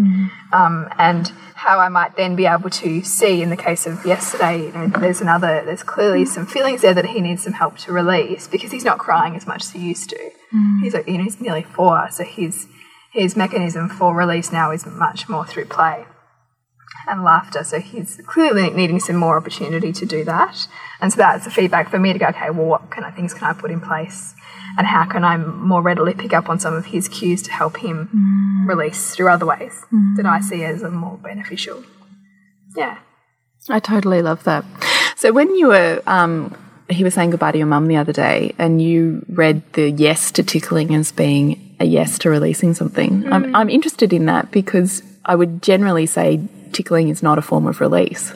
Um, 0.54 0.88
and 0.97 1.27
how 1.56 1.77
I 1.80 1.89
might 1.89 2.15
then 2.15 2.38
be 2.38 2.45
able 2.45 2.69
to 2.69 3.04
see 3.04 3.41
in 3.41 3.49
the 3.49 3.58
case 3.58 3.86
of 3.86 4.06
yesterday, 4.06 4.67
you 4.67 4.71
know, 4.71 4.88
there's 4.88 5.19
another, 5.19 5.63
there's 5.65 5.84
clearly 5.84 6.23
some 6.23 6.45
feelings 6.45 6.84
there 6.84 6.93
that 6.93 7.08
he 7.08 7.19
needs 7.19 7.43
some 7.43 7.51
help 7.51 7.77
to 7.80 7.91
release 7.91 8.47
because 8.47 8.71
he's 8.71 8.86
not 8.86 8.97
crying 8.97 9.36
as 9.36 9.45
much 9.45 9.63
as 9.63 9.71
he 9.71 9.80
used 9.80 10.10
to. 10.12 10.32
He's, 10.82 10.93
like, 10.93 11.08
you 11.08 11.17
know, 11.17 11.25
he's 11.25 11.41
nearly 11.41 11.63
four, 11.63 12.08
so 12.12 12.23
his, 12.23 12.67
his 13.12 13.36
mechanism 13.36 13.89
for 13.89 14.15
release 14.15 14.54
now 14.54 14.71
is 14.71 14.86
much 14.86 15.27
more 15.27 15.45
through 15.45 15.65
play 15.65 16.06
and 17.08 17.24
laughter. 17.24 17.64
So 17.64 17.80
he's 17.80 18.22
clearly 18.26 18.70
needing 18.70 19.00
some 19.00 19.16
more 19.16 19.38
opportunity 19.38 19.92
to 19.94 20.06
do 20.06 20.24
that. 20.26 20.68
And 21.00 21.12
so 21.12 21.18
that's 21.18 21.46
the 21.46 21.52
feedback 21.52 21.90
for 21.90 22.00
me 22.00 22.14
to 22.14 22.20
go, 22.20 22.28
okay, 22.28 22.50
well, 22.50 22.66
what 22.66 22.90
kind 22.92 23.06
of 23.06 23.16
things 23.16 23.34
can 23.34 23.48
I 23.48 23.54
put 23.54 23.72
in 23.72 23.82
place? 23.82 24.34
And 24.78 24.88
how 24.88 25.06
can 25.06 25.24
I 25.24 25.38
more 25.38 25.82
readily 25.82 26.14
pick 26.14 26.34
up 26.34 26.50
on 26.50 26.60
some 26.60 26.74
of 26.74 26.86
his 26.86 27.10
cues 27.10 27.42
to 27.44 27.52
help 27.52 27.78
him 27.78 28.10
mm. 28.14 28.70
release 28.70 29.16
through 29.16 29.30
other 29.30 29.46
ways 29.46 29.84
mm. 29.92 30.16
that 30.16 30.26
I 30.26 30.40
see 30.40 30.64
as 30.64 30.82
a 30.82 30.90
more 30.90 31.18
beneficial? 31.18 31.84
Yeah. 32.76 33.00
I 33.70 33.80
totally 33.80 34.22
love 34.22 34.44
that. 34.46 34.64
So 35.18 35.32
when 35.34 35.54
you 35.56 35.68
were, 35.68 36.02
um, 36.08 36.56
he 36.90 37.04
was 37.04 37.14
saying 37.14 37.32
goodbye 37.32 37.52
to 37.52 37.58
your 37.58 37.68
mum 37.68 37.88
the 37.88 37.98
other 37.98 38.14
day, 38.14 38.56
and 38.58 38.82
you 38.82 39.26
read 39.30 39.62
the 39.74 39.92
yes 39.92 40.32
to 40.32 40.44
tickling 40.44 40.96
as 40.96 41.12
being 41.12 41.76
a 41.80 41.86
yes 41.86 42.18
to 42.20 42.30
releasing 42.30 42.74
something. 42.74 43.32
I'm, 43.32 43.46
mm. 43.46 43.52
I'm 43.56 43.70
interested 43.70 44.14
in 44.14 44.26
that 44.26 44.52
because 44.52 45.04
I 45.26 45.36
would 45.36 45.62
generally 45.62 46.06
say 46.06 46.42
tickling 46.73 47.10
is 47.10 47.21
not 47.21 47.38
a 47.38 47.41
form 47.41 47.67
of 47.67 47.81
release. 47.81 48.34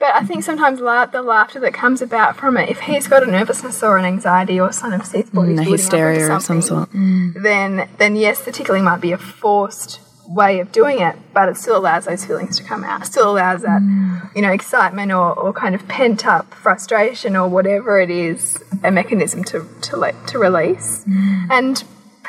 But 0.00 0.14
I 0.14 0.24
think 0.24 0.42
sometimes 0.44 0.80
la 0.80 1.06
the 1.06 1.22
laughter 1.22 1.60
that 1.60 1.72
comes 1.72 2.02
about 2.02 2.36
from 2.36 2.56
it, 2.56 2.68
if 2.68 2.80
he's 2.80 3.06
got 3.06 3.22
a 3.22 3.26
nervousness 3.26 3.82
or 3.82 3.96
an 3.96 4.04
anxiety 4.04 4.60
or 4.60 4.72
some 4.72 4.92
of 4.92 5.00
his 5.10 5.30
body's 5.30 5.32
Mm, 5.32 5.34
a 5.34 5.34
building 5.34 5.58
up 5.58 5.66
into 5.66 5.72
hysteria 5.72 6.34
of 6.34 6.42
some 6.42 6.60
sort. 6.60 6.88
then 7.42 7.88
then 7.98 8.16
yes, 8.16 8.44
the 8.44 8.52
tickling 8.52 8.84
might 8.84 9.00
be 9.00 9.12
a 9.12 9.18
forced 9.18 10.00
way 10.26 10.58
of 10.60 10.72
doing 10.72 11.00
it, 11.00 11.16
but 11.32 11.48
it 11.48 11.56
still 11.56 11.76
allows 11.76 12.06
those 12.06 12.24
feelings 12.24 12.56
to 12.58 12.64
come 12.64 12.82
out. 12.82 13.06
Still 13.06 13.30
allows 13.30 13.62
that, 13.62 13.82
you 14.34 14.42
know, 14.42 14.52
excitement 14.52 15.12
or, 15.12 15.38
or 15.38 15.52
kind 15.52 15.74
of 15.74 15.86
pent 15.86 16.26
up 16.26 16.52
frustration 16.54 17.36
or 17.36 17.46
whatever 17.48 18.00
it 18.00 18.10
is, 18.10 18.62
a 18.82 18.90
mechanism 18.90 19.44
to 19.44 19.66
to 19.82 19.96
let 19.96 20.14
to 20.28 20.38
release. 20.38 21.04
And 21.50 21.82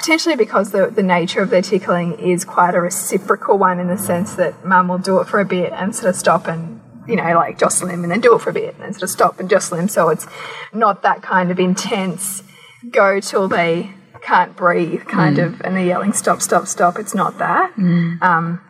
potentially 0.05 0.35
because 0.35 0.69
the, 0.69 0.87
the 0.87 1.01
nature 1.01 1.41
of 1.41 1.49
their 1.49 1.63
tickling 1.63 2.13
is 2.19 2.45
quite 2.45 2.75
a 2.75 2.79
reciprocal 2.79 3.57
one 3.57 3.79
in 3.79 3.87
the 3.87 3.97
sense 3.97 4.35
that 4.35 4.63
mum 4.63 4.87
will 4.87 4.99
do 4.99 5.19
it 5.19 5.27
for 5.27 5.39
a 5.39 5.45
bit 5.45 5.73
and 5.73 5.95
sort 5.95 6.09
of 6.09 6.15
stop 6.15 6.47
and 6.47 6.79
you 7.07 7.15
know 7.15 7.33
like 7.33 7.57
jostle 7.57 7.87
him 7.87 8.03
and 8.03 8.11
then 8.11 8.21
do 8.21 8.35
it 8.35 8.39
for 8.39 8.51
a 8.51 8.53
bit 8.53 8.75
and 8.79 8.93
sort 8.93 9.01
of 9.01 9.09
stop 9.09 9.39
and 9.39 9.49
jostle 9.49 9.77
him 9.77 9.87
so 9.87 10.09
it's 10.09 10.27
not 10.73 11.01
that 11.01 11.23
kind 11.23 11.49
of 11.49 11.59
intense 11.59 12.43
go 12.91 13.19
till 13.19 13.47
they 13.47 13.91
can't 14.21 14.55
breathe 14.55 15.05
kind 15.05 15.37
mm. 15.37 15.45
of 15.45 15.61
and 15.61 15.75
they're 15.75 15.85
yelling 15.85 16.13
stop 16.13 16.41
stop 16.41 16.67
stop. 16.67 16.97
It's 16.97 17.13
not 17.13 17.37
that. 17.37 17.73
Mm. 17.75 18.21
Um, 18.21 18.61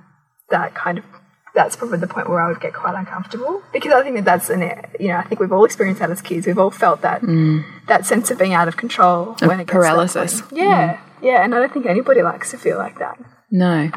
that 0.49 0.75
kind 0.75 0.97
of 0.97 1.05
that's 1.53 1.77
probably 1.77 1.99
the 1.99 2.07
point 2.07 2.29
where 2.29 2.41
I 2.41 2.49
would 2.49 2.59
get 2.59 2.73
quite 2.73 2.95
uncomfortable 2.95 3.63
because 3.71 3.93
I 3.93 4.03
think 4.03 4.17
that 4.17 4.25
that's 4.25 4.49
an 4.49 4.61
you 4.99 5.07
know 5.07 5.17
I 5.17 5.23
think 5.23 5.39
we've 5.39 5.51
all 5.51 5.63
experienced 5.63 5.99
that 5.99 6.11
as 6.11 6.21
kids. 6.21 6.45
We've 6.45 6.57
all 6.57 6.71
felt 6.71 7.01
that 7.01 7.21
mm. 7.21 7.65
that 7.87 8.05
sense 8.05 8.29
of 8.31 8.37
being 8.37 8.53
out 8.53 8.67
of 8.67 8.75
control 8.75 9.35
when 9.39 9.59
it 9.59 9.67
gets 9.67 9.71
to 9.71 9.73
that 9.73 9.73
paralysis. 9.73 10.43
yeah 10.51 10.99
yeah 11.21 11.43
and 11.43 11.53
I 11.55 11.59
don't 11.59 11.73
think 11.73 11.85
anybody 11.85 12.21
likes 12.21 12.51
to 12.51 12.57
feel 12.57 12.77
like 12.77 12.99
that 12.99 13.17
No. 13.51 13.89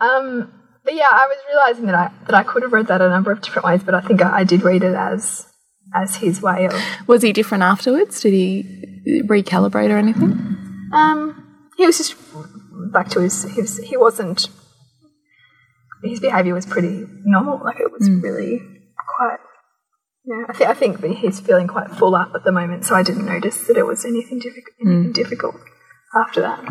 um, 0.00 0.52
but 0.84 0.94
yeah, 0.94 1.08
I 1.12 1.26
was 1.26 1.38
realizing 1.48 1.86
that 1.86 1.94
I 1.94 2.10
that 2.26 2.34
I 2.34 2.42
could 2.44 2.62
have 2.62 2.72
read 2.72 2.86
that 2.86 3.02
a 3.02 3.08
number 3.10 3.30
of 3.30 3.42
different 3.42 3.66
ways, 3.66 3.82
but 3.82 3.94
I 3.94 4.00
think 4.00 4.22
I, 4.22 4.38
I 4.38 4.44
did 4.44 4.62
read 4.62 4.82
it 4.82 4.94
as 4.94 5.46
as 5.94 6.16
his 6.16 6.40
way 6.40 6.64
of. 6.66 6.72
Was 7.06 7.20
he 7.22 7.32
different 7.32 7.62
afterwards? 7.62 8.20
Did 8.22 8.32
he 8.32 9.22
recalibrate 9.28 9.90
or 9.90 9.98
anything? 9.98 10.32
Um, 10.94 11.20
he 11.76 11.84
was 11.84 11.98
just 11.98 12.14
back 12.92 13.08
to 13.10 13.20
his 13.20 13.42
his. 13.54 13.78
He 13.84 13.96
wasn't. 13.98 14.48
His 16.02 16.20
behaviour 16.20 16.54
was 16.54 16.64
pretty 16.64 17.04
normal. 17.24 17.60
Like 17.62 17.80
it 17.80 17.90
was 17.92 18.08
really 18.08 18.60
quite. 19.16 19.38
Yeah, 20.24 20.44
I 20.48 20.52
think 20.54 20.70
I 20.70 20.74
think 20.74 21.00
that 21.02 21.10
he's 21.18 21.40
feeling 21.40 21.66
quite 21.66 21.90
full 21.90 22.14
up 22.14 22.32
at 22.34 22.44
the 22.44 22.52
moment, 22.52 22.84
so 22.86 22.94
I 22.94 23.02
didn't 23.02 23.26
notice 23.26 23.66
that 23.66 23.76
it 23.76 23.86
was 23.86 24.04
anything 24.06 24.38
difficult. 24.38 24.74
Anything 24.80 25.12
difficult 25.12 25.56
after 26.14 26.40
that. 26.40 26.62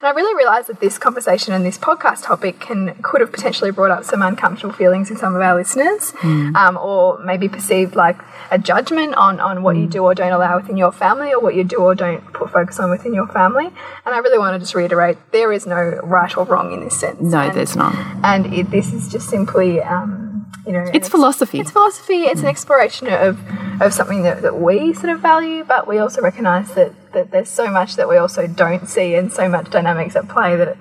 And 0.00 0.08
I 0.08 0.10
really 0.10 0.34
realised 0.36 0.68
that 0.68 0.80
this 0.80 0.98
conversation 0.98 1.54
and 1.54 1.64
this 1.64 1.78
podcast 1.78 2.24
topic 2.24 2.60
can 2.60 2.94
could 3.02 3.20
have 3.22 3.32
potentially 3.32 3.70
brought 3.70 3.90
up 3.90 4.04
some 4.04 4.20
uncomfortable 4.20 4.74
feelings 4.74 5.10
in 5.10 5.16
some 5.16 5.34
of 5.34 5.40
our 5.40 5.54
listeners, 5.54 6.12
um, 6.22 6.76
or 6.76 7.18
maybe 7.24 7.48
perceived 7.48 7.96
like 7.96 8.18
a 8.50 8.58
judgment 8.58 9.14
on, 9.14 9.40
on 9.40 9.62
what 9.62 9.76
you 9.76 9.86
do 9.86 10.00
or 10.04 10.14
don't 10.14 10.32
allow 10.32 10.56
within 10.60 10.76
your 10.76 10.92
family, 10.92 11.32
or 11.32 11.40
what 11.40 11.54
you 11.54 11.64
do 11.64 11.76
or 11.76 11.94
don't 11.94 12.20
put 12.34 12.50
focus 12.50 12.78
on 12.78 12.90
within 12.90 13.14
your 13.14 13.26
family. 13.28 13.66
And 13.66 14.14
I 14.14 14.18
really 14.18 14.38
want 14.38 14.54
to 14.54 14.58
just 14.58 14.74
reiterate 14.74 15.16
there 15.32 15.50
is 15.52 15.66
no 15.66 15.76
right 16.02 16.36
or 16.36 16.44
wrong 16.44 16.72
in 16.72 16.80
this 16.80 17.00
sense. 17.00 17.20
No, 17.20 17.38
And- 17.38 17.54
there's 17.54 17.74
not. 17.74 17.94
And 18.22 18.52
it, 18.52 18.70
this 18.70 18.92
is 18.92 19.08
just 19.10 19.30
simply. 19.30 19.80
Um, 19.80 20.32
you 20.66 20.72
know, 20.72 20.80
an 20.80 20.94
It's 20.94 21.08
philosophy. 21.10 21.60
It's 21.60 21.70
philosophy. 21.70 22.22
It's 22.24 22.40
an 22.40 22.46
exploration 22.46 23.08
of 23.08 23.38
of 23.82 23.92
something 23.92 24.22
that, 24.22 24.40
that 24.42 24.58
we 24.60 24.94
sort 24.94 25.10
of 25.10 25.20
value, 25.20 25.62
but 25.64 25.86
we 25.86 25.98
also 25.98 26.22
recognise 26.22 26.72
that, 26.74 26.92
that 27.14 27.30
there's 27.30 27.48
so 27.48 27.70
much 27.70 27.96
that 27.96 28.08
we 28.08 28.16
also 28.16 28.46
don't 28.46 28.86
see, 28.88 29.14
and 29.14 29.32
so 29.32 29.48
much 29.48 29.70
dynamics 29.70 30.14
at 30.16 30.28
play 30.28 30.56
that 30.56 30.76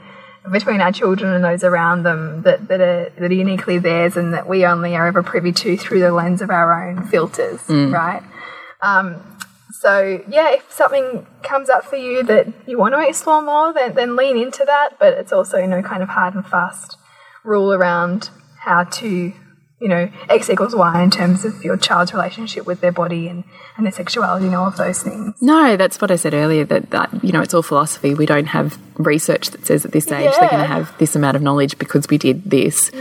between 0.52 0.82
our 0.82 0.92
children 0.92 1.32
and 1.34 1.44
those 1.44 1.64
around 1.64 2.04
them 2.04 2.42
that, 2.42 2.68
that 2.68 2.82
are 2.82 3.10
that 3.18 3.32
are 3.32 3.34
uniquely 3.34 3.78
theirs, 3.78 4.18
and 4.18 4.34
that 4.34 4.48
we 4.48 4.66
only 4.66 4.96
are 4.96 5.08
ever 5.08 5.24
privy 5.24 5.52
to 5.54 5.78
through 5.78 6.02
the 6.02 6.12
lens 6.12 6.42
of 6.42 6.50
our 6.50 6.90
own 6.90 7.06
filters, 7.08 7.62
right? 7.92 8.22
Um, 8.82 9.22
so 9.72 10.22
yeah, 10.28 10.50
if 10.52 10.72
something 10.72 11.26
comes 11.44 11.70
up 11.70 11.86
for 11.86 11.96
you 11.96 12.24
that 12.24 12.48
you 12.68 12.78
want 12.78 12.94
to 12.94 13.08
explore 13.08 13.42
more, 13.42 13.74
then 13.74 13.96
then 13.96 14.16
lean 14.16 14.38
into 14.38 14.64
that. 14.66 15.00
But 15.00 15.14
it's 15.14 15.32
also 15.32 15.66
no 15.66 15.82
kind 15.82 16.04
of 16.04 16.10
hard 16.10 16.36
and 16.36 16.46
fast 16.46 16.98
rule 17.44 17.74
around 17.74 18.30
how 18.60 18.84
to 18.86 19.34
you 19.84 19.90
know, 19.90 20.10
X 20.30 20.50
equals 20.50 20.74
Y 20.74 21.04
in 21.04 21.12
terms 21.12 21.44
of 21.44 21.62
your 21.62 21.76
child's 21.76 22.14
relationship 22.14 22.66
with 22.66 22.80
their 22.80 22.94
body 22.94 23.28
and, 23.28 23.44
and 23.76 23.86
their 23.86 23.92
sexuality 23.92 24.46
and 24.46 24.56
all 24.56 24.66
of 24.66 24.78
those 24.78 25.04
things. 25.04 25.36
No, 25.42 25.76
that's 25.76 26.00
what 26.00 26.10
I 26.10 26.16
said 26.16 26.34
earlier. 26.34 26.64
That 26.64 26.92
that 26.92 27.22
you 27.22 27.34
know, 27.34 27.42
it's 27.42 27.54
all 27.54 27.62
philosophy. 27.62 28.14
We 28.14 28.26
don't 28.26 28.46
have 28.46 28.80
research 28.96 29.50
that 29.50 29.66
says 29.66 29.84
at 29.84 29.92
this 29.92 30.10
age 30.10 30.32
they're 30.40 30.50
going 30.50 30.62
to 30.62 30.68
have 30.68 30.98
this 31.00 31.18
amount 31.18 31.36
of 31.36 31.42
knowledge 31.42 31.78
because 31.80 32.08
we 32.08 32.18
did 32.18 32.50
this. 32.50 32.92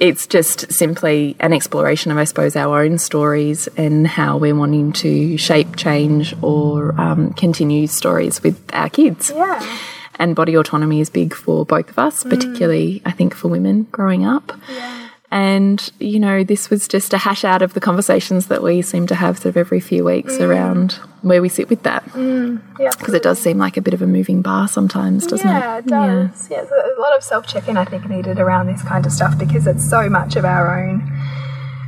It's 0.00 0.26
just 0.26 0.72
simply 0.72 1.36
an 1.38 1.52
exploration 1.52 2.10
of, 2.10 2.18
I 2.18 2.24
suppose, 2.24 2.56
our 2.56 2.82
own 2.82 2.98
stories 2.98 3.68
and 3.76 4.04
how 4.04 4.36
we're 4.36 4.56
wanting 4.56 4.94
to 4.94 5.38
shape, 5.38 5.76
change, 5.76 6.34
or 6.42 7.00
um, 7.00 7.34
continue 7.34 7.86
stories 7.86 8.42
with 8.42 8.60
our 8.72 8.90
kids. 8.90 9.30
Yeah. 9.30 9.78
And 10.18 10.34
body 10.34 10.56
autonomy 10.56 11.00
is 11.00 11.08
big 11.08 11.34
for 11.34 11.64
both 11.64 11.88
of 11.88 11.98
us, 12.00 12.24
particularly 12.24 13.00
I 13.04 13.12
think 13.12 13.32
for 13.32 13.46
women 13.46 13.84
growing 13.92 14.24
up. 14.24 14.52
And, 15.30 15.90
you 15.98 16.20
know, 16.20 16.44
this 16.44 16.70
was 16.70 16.86
just 16.86 17.12
a 17.12 17.18
hash 17.18 17.44
out 17.44 17.60
of 17.60 17.74
the 17.74 17.80
conversations 17.80 18.46
that 18.46 18.62
we 18.62 18.80
seem 18.82 19.06
to 19.08 19.14
have 19.14 19.38
sort 19.38 19.46
of 19.46 19.56
every 19.56 19.80
few 19.80 20.04
weeks 20.04 20.34
mm. 20.34 20.48
around 20.48 20.92
where 21.22 21.42
we 21.42 21.48
sit 21.48 21.68
with 21.68 21.82
that. 21.82 22.04
Mm. 22.10 22.62
Yeah. 22.78 22.90
Because 22.96 23.14
it 23.14 23.22
does 23.22 23.40
seem 23.40 23.58
like 23.58 23.76
a 23.76 23.80
bit 23.80 23.92
of 23.92 24.02
a 24.02 24.06
moving 24.06 24.40
bar 24.40 24.68
sometimes, 24.68 25.26
doesn't 25.26 25.46
yeah, 25.46 25.78
it? 25.78 25.78
it 25.80 25.88
does. 25.88 26.48
Yeah, 26.50 26.62
there's 26.62 26.96
a 26.96 27.00
lot 27.00 27.16
of 27.16 27.24
self 27.24 27.46
check-in 27.46 27.76
I 27.76 27.84
think 27.84 28.08
needed 28.08 28.38
around 28.38 28.66
this 28.66 28.82
kind 28.82 29.04
of 29.04 29.12
stuff 29.12 29.36
because 29.36 29.66
it's 29.66 29.88
so 29.88 30.08
much 30.08 30.36
of 30.36 30.44
our 30.44 30.80
own 30.80 31.02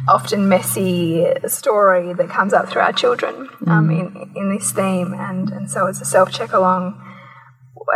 often 0.09 0.49
messy 0.49 1.27
story 1.47 2.15
that 2.15 2.31
comes 2.31 2.53
up 2.53 2.69
through 2.69 2.81
our 2.81 2.93
children 2.93 3.49
um, 3.67 3.89
mm. 3.89 4.33
in 4.35 4.37
in 4.37 4.51
this 4.51 4.73
theme, 4.73 5.15
and 5.15 5.51
and 5.51 5.71
so 5.71 5.87
it's 5.87 6.01
a 6.01 6.05
self 6.05 6.33
check 6.33 6.53
along 6.53 7.01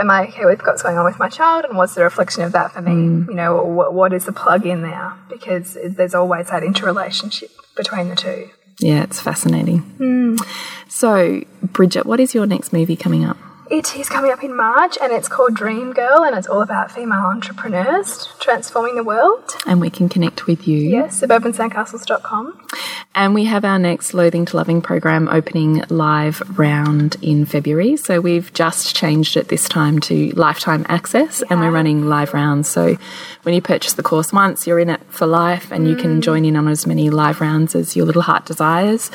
am 0.01 0.11
I 0.11 0.29
okay 0.29 0.45
with 0.45 0.63
what's 0.65 0.83
going 0.83 0.99
on 0.99 1.05
with 1.05 1.19
my 1.19 1.29
child, 1.29 1.65
and 1.65 1.77
what's 1.77 1.95
the 1.95 2.03
reflection 2.03 2.43
of 2.43 2.53
that 2.53 2.73
for 2.73 2.83
me? 2.83 2.93
Mm. 2.93 3.29
You 3.29 3.35
know, 3.35 3.63
what, 3.63 3.95
what 3.95 4.13
is 4.13 4.27
the 4.27 4.33
plug 4.33 4.67
in 4.67 4.83
there? 4.83 5.15
Because 5.29 5.77
there's 5.85 6.15
always 6.15 6.49
that 6.49 6.63
interrelationship 6.63 7.51
between 7.77 8.09
the 8.09 8.17
two. 8.17 8.51
Yeah, 8.79 9.03
it's 9.05 9.21
fascinating. 9.21 9.83
Mm. 9.99 10.41
So, 10.89 11.43
Bridget, 11.63 12.07
what 12.07 12.21
is 12.21 12.35
your 12.35 12.47
next 12.47 12.73
movie 12.73 12.97
coming 12.97 13.25
up? 13.25 13.37
It 13.71 13.97
is 13.97 14.09
coming 14.09 14.31
up 14.33 14.43
in 14.43 14.57
March, 14.57 14.99
and 15.01 15.13
it's 15.13 15.29
called 15.29 15.55
Dream 15.55 15.93
Girl, 15.93 16.25
and 16.25 16.37
it's 16.37 16.47
all 16.47 16.63
about 16.63 16.91
female 16.91 17.21
entrepreneurs 17.21 18.29
transforming 18.41 18.97
the 18.97 19.05
world. 19.05 19.57
And 19.67 19.81
we 19.81 19.89
can 19.89 20.09
connect 20.09 20.47
with 20.47 20.67
you. 20.67 20.79
Yes, 20.79 21.21
suburbansandcastles.com. 21.21 22.69
And 23.15 23.35
we 23.35 23.45
have 23.45 23.65
our 23.65 23.79
next 23.79 24.15
Loathing 24.15 24.47
to 24.47 24.57
Loving 24.57 24.81
program 24.81 25.29
opening 25.29 25.85
live 25.91 26.59
round 26.59 27.17
in 27.21 27.45
February. 27.45 27.97
So 27.97 28.21
we've 28.21 28.53
just 28.55 28.97
changed 28.97 29.37
it 29.37 29.49
this 29.49 29.69
time 29.69 30.01
to 30.01 30.31
lifetime 30.31 30.87
access 30.89 31.43
and 31.43 31.61
we're 31.61 31.71
running 31.71 32.07
live 32.07 32.33
rounds. 32.33 32.69
So 32.69 32.97
when 33.43 33.55
you 33.55 33.61
purchase 33.61 33.93
the 33.93 34.03
course 34.03 34.33
once, 34.33 34.67
you're 34.67 34.79
in 34.79 34.89
it 34.89 35.03
for 35.09 35.27
life 35.27 35.71
and 35.71 35.87
you 35.87 35.95
can 35.95 36.21
mm. 36.21 36.23
join 36.23 36.47
in 36.47 36.57
on 36.57 36.69
as 36.69 36.87
many 36.87 37.11
live 37.11 37.43
rounds 37.43 37.75
as 37.75 37.95
your 37.95 38.07
little 38.07 38.23
heart 38.23 38.47
desires. 38.47 39.11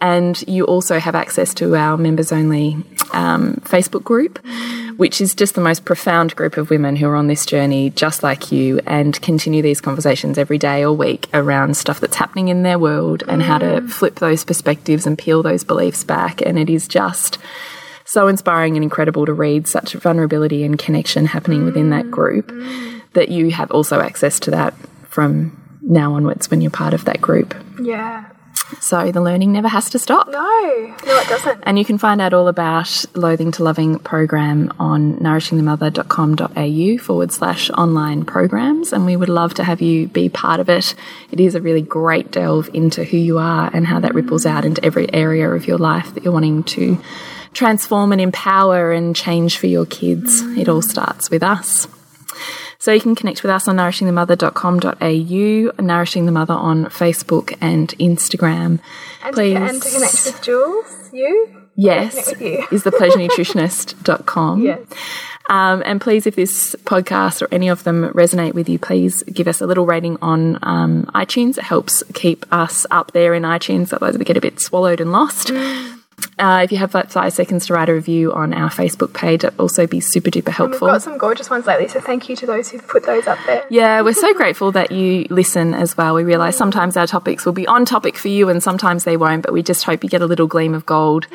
And 0.00 0.42
you 0.46 0.64
also 0.64 0.98
have 0.98 1.14
access 1.14 1.54
to 1.54 1.74
our 1.74 1.96
members 1.96 2.30
only 2.30 2.76
um, 3.12 3.54
Facebook 3.64 4.04
group, 4.04 4.44
which 4.96 5.20
is 5.20 5.34
just 5.34 5.54
the 5.54 5.60
most 5.60 5.84
profound 5.84 6.36
group 6.36 6.58
of 6.58 6.68
women 6.68 6.96
who 6.96 7.08
are 7.08 7.16
on 7.16 7.28
this 7.28 7.46
journey 7.46 7.90
just 7.90 8.22
like 8.22 8.52
you 8.52 8.80
and 8.86 9.20
continue 9.22 9.62
these 9.62 9.80
conversations 9.80 10.36
every 10.36 10.58
day 10.58 10.84
or 10.84 10.92
week 10.92 11.28
around 11.32 11.76
stuff 11.76 12.00
that's 12.00 12.16
happening 12.16 12.48
in 12.48 12.62
their 12.62 12.78
world 12.78 13.22
and 13.26 13.42
how 13.42 13.58
to 13.58 13.80
flip 13.88 14.16
those 14.16 14.44
perspectives 14.44 15.06
and 15.06 15.18
peel 15.18 15.42
those 15.42 15.64
beliefs 15.64 16.04
back. 16.04 16.42
And 16.42 16.58
it 16.58 16.68
is 16.68 16.86
just 16.86 17.38
so 18.04 18.28
inspiring 18.28 18.76
and 18.76 18.84
incredible 18.84 19.26
to 19.26 19.32
read 19.32 19.66
such 19.66 19.94
vulnerability 19.94 20.62
and 20.62 20.78
connection 20.78 21.26
happening 21.26 21.64
within 21.64 21.90
that 21.90 22.10
group 22.10 22.52
that 23.14 23.30
you 23.30 23.50
have 23.50 23.70
also 23.70 24.00
access 24.00 24.38
to 24.40 24.50
that 24.50 24.74
from 25.08 25.58
now 25.80 26.14
onwards 26.14 26.50
when 26.50 26.60
you're 26.60 26.70
part 26.70 26.94
of 26.94 27.04
that 27.06 27.20
group. 27.20 27.54
Yeah. 27.80 28.26
So 28.80 29.12
the 29.12 29.20
learning 29.20 29.52
never 29.52 29.68
has 29.68 29.90
to 29.90 29.98
stop. 29.98 30.28
No, 30.28 30.96
no, 31.06 31.18
it 31.18 31.28
doesn't. 31.28 31.62
And 31.64 31.78
you 31.78 31.84
can 31.84 31.98
find 31.98 32.20
out 32.20 32.32
all 32.32 32.48
about 32.48 33.04
Loathing 33.14 33.52
to 33.52 33.62
Loving 33.62 33.98
program 33.98 34.72
on 34.78 35.16
nourishingthemother.com.au 35.16 36.98
forward 37.02 37.32
slash 37.32 37.70
online 37.70 38.24
programs. 38.24 38.92
And 38.92 39.06
we 39.06 39.16
would 39.16 39.28
love 39.28 39.54
to 39.54 39.64
have 39.64 39.80
you 39.80 40.08
be 40.08 40.28
part 40.28 40.60
of 40.60 40.68
it. 40.68 40.94
It 41.30 41.40
is 41.40 41.54
a 41.54 41.60
really 41.60 41.82
great 41.82 42.30
delve 42.32 42.68
into 42.74 43.04
who 43.04 43.16
you 43.16 43.38
are 43.38 43.70
and 43.72 43.86
how 43.86 44.00
that 44.00 44.14
ripples 44.14 44.46
out 44.46 44.64
into 44.64 44.84
every 44.84 45.12
area 45.12 45.48
of 45.50 45.66
your 45.66 45.78
life 45.78 46.14
that 46.14 46.24
you're 46.24 46.32
wanting 46.32 46.64
to 46.64 46.98
transform 47.52 48.12
and 48.12 48.20
empower 48.20 48.92
and 48.92 49.16
change 49.16 49.58
for 49.58 49.66
your 49.66 49.86
kids. 49.86 50.42
It 50.58 50.68
all 50.68 50.82
starts 50.82 51.30
with 51.30 51.42
us. 51.42 51.88
So 52.86 52.92
you 52.92 53.00
can 53.00 53.16
connect 53.16 53.42
with 53.42 53.50
us 53.50 53.66
on 53.66 53.78
nourishingthemother.com.au, 53.78 55.82
Nourishing 55.82 56.26
the 56.26 56.30
Mother 56.30 56.54
on 56.54 56.84
Facebook 56.84 57.58
and 57.60 57.88
Instagram. 57.98 58.78
And, 59.24 59.34
Please. 59.34 59.54
To, 59.54 59.64
and 59.64 59.82
to 59.82 59.90
connect 59.90 60.24
with 60.24 60.40
Jules, 60.40 61.10
you? 61.12 61.66
Yes, 61.74 62.32
you. 62.40 62.64
is 62.70 62.84
thepleasurenutritionist.com. 62.84 64.62
Yes. 64.66 64.86
Um, 65.50 65.82
and 65.84 66.00
please, 66.00 66.28
if 66.28 66.36
this 66.36 66.76
podcast 66.84 67.42
or 67.42 67.48
any 67.50 67.68
of 67.68 67.82
them 67.82 68.04
resonate 68.12 68.54
with 68.54 68.68
you, 68.68 68.78
please 68.78 69.24
give 69.24 69.48
us 69.48 69.60
a 69.60 69.66
little 69.66 69.84
rating 69.84 70.16
on 70.22 70.60
um, 70.62 71.06
iTunes. 71.06 71.58
It 71.58 71.64
helps 71.64 72.04
keep 72.14 72.46
us 72.52 72.86
up 72.92 73.10
there 73.10 73.34
in 73.34 73.42
iTunes, 73.42 73.92
otherwise 73.92 74.16
we 74.16 74.24
get 74.24 74.36
a 74.36 74.40
bit 74.40 74.60
swallowed 74.60 75.00
and 75.00 75.10
lost. 75.10 75.50
Uh, 76.38 76.60
if 76.64 76.72
you 76.72 76.78
have 76.78 76.94
like 76.94 77.10
five 77.10 77.32
seconds 77.32 77.66
to 77.66 77.74
write 77.74 77.88
a 77.88 77.94
review 77.94 78.32
on 78.32 78.52
our 78.52 78.70
Facebook 78.70 79.14
page, 79.14 79.42
that'd 79.42 79.58
also 79.58 79.86
be 79.86 80.00
super 80.00 80.30
duper 80.30 80.50
helpful. 80.50 80.86
We've 80.86 80.94
got 80.94 81.02
some 81.02 81.18
gorgeous 81.18 81.48
ones 81.48 81.66
lately, 81.66 81.88
so 81.88 82.00
thank 82.00 82.28
you 82.28 82.36
to 82.36 82.46
those 82.46 82.70
who've 82.70 82.86
put 82.86 83.04
those 83.04 83.26
up 83.26 83.38
there. 83.46 83.64
Yeah, 83.70 84.02
we're 84.02 84.14
so 84.14 84.32
grateful 84.34 84.72
that 84.72 84.92
you 84.92 85.26
listen 85.30 85.74
as 85.74 85.96
well. 85.96 86.14
We 86.14 86.24
realise 86.24 86.56
sometimes 86.56 86.96
our 86.96 87.06
topics 87.06 87.46
will 87.46 87.52
be 87.52 87.66
on 87.66 87.84
topic 87.84 88.16
for 88.16 88.28
you 88.28 88.48
and 88.48 88.62
sometimes 88.62 89.04
they 89.04 89.16
won't, 89.16 89.42
but 89.42 89.52
we 89.52 89.62
just 89.62 89.84
hope 89.84 90.02
you 90.04 90.10
get 90.10 90.22
a 90.22 90.26
little 90.26 90.46
gleam 90.46 90.74
of 90.74 90.84
gold 90.86 91.26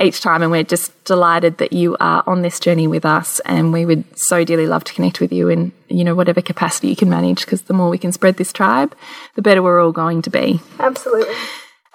each 0.00 0.20
time. 0.20 0.42
And 0.42 0.50
we're 0.50 0.62
just 0.62 0.92
delighted 1.04 1.58
that 1.58 1.72
you 1.72 1.96
are 2.00 2.22
on 2.26 2.42
this 2.42 2.60
journey 2.60 2.86
with 2.86 3.04
us. 3.04 3.40
And 3.40 3.72
we 3.72 3.84
would 3.84 4.04
so 4.18 4.44
dearly 4.44 4.66
love 4.66 4.84
to 4.84 4.94
connect 4.94 5.20
with 5.20 5.32
you 5.32 5.48
in, 5.48 5.72
you 5.88 6.04
know, 6.04 6.14
whatever 6.14 6.40
capacity 6.40 6.88
you 6.88 6.96
can 6.96 7.10
manage, 7.10 7.44
because 7.44 7.62
the 7.62 7.74
more 7.74 7.90
we 7.90 7.98
can 7.98 8.12
spread 8.12 8.36
this 8.36 8.52
tribe, 8.52 8.94
the 9.34 9.42
better 9.42 9.62
we're 9.62 9.82
all 9.82 9.92
going 9.92 10.22
to 10.22 10.30
be. 10.30 10.60
Absolutely. 10.78 11.34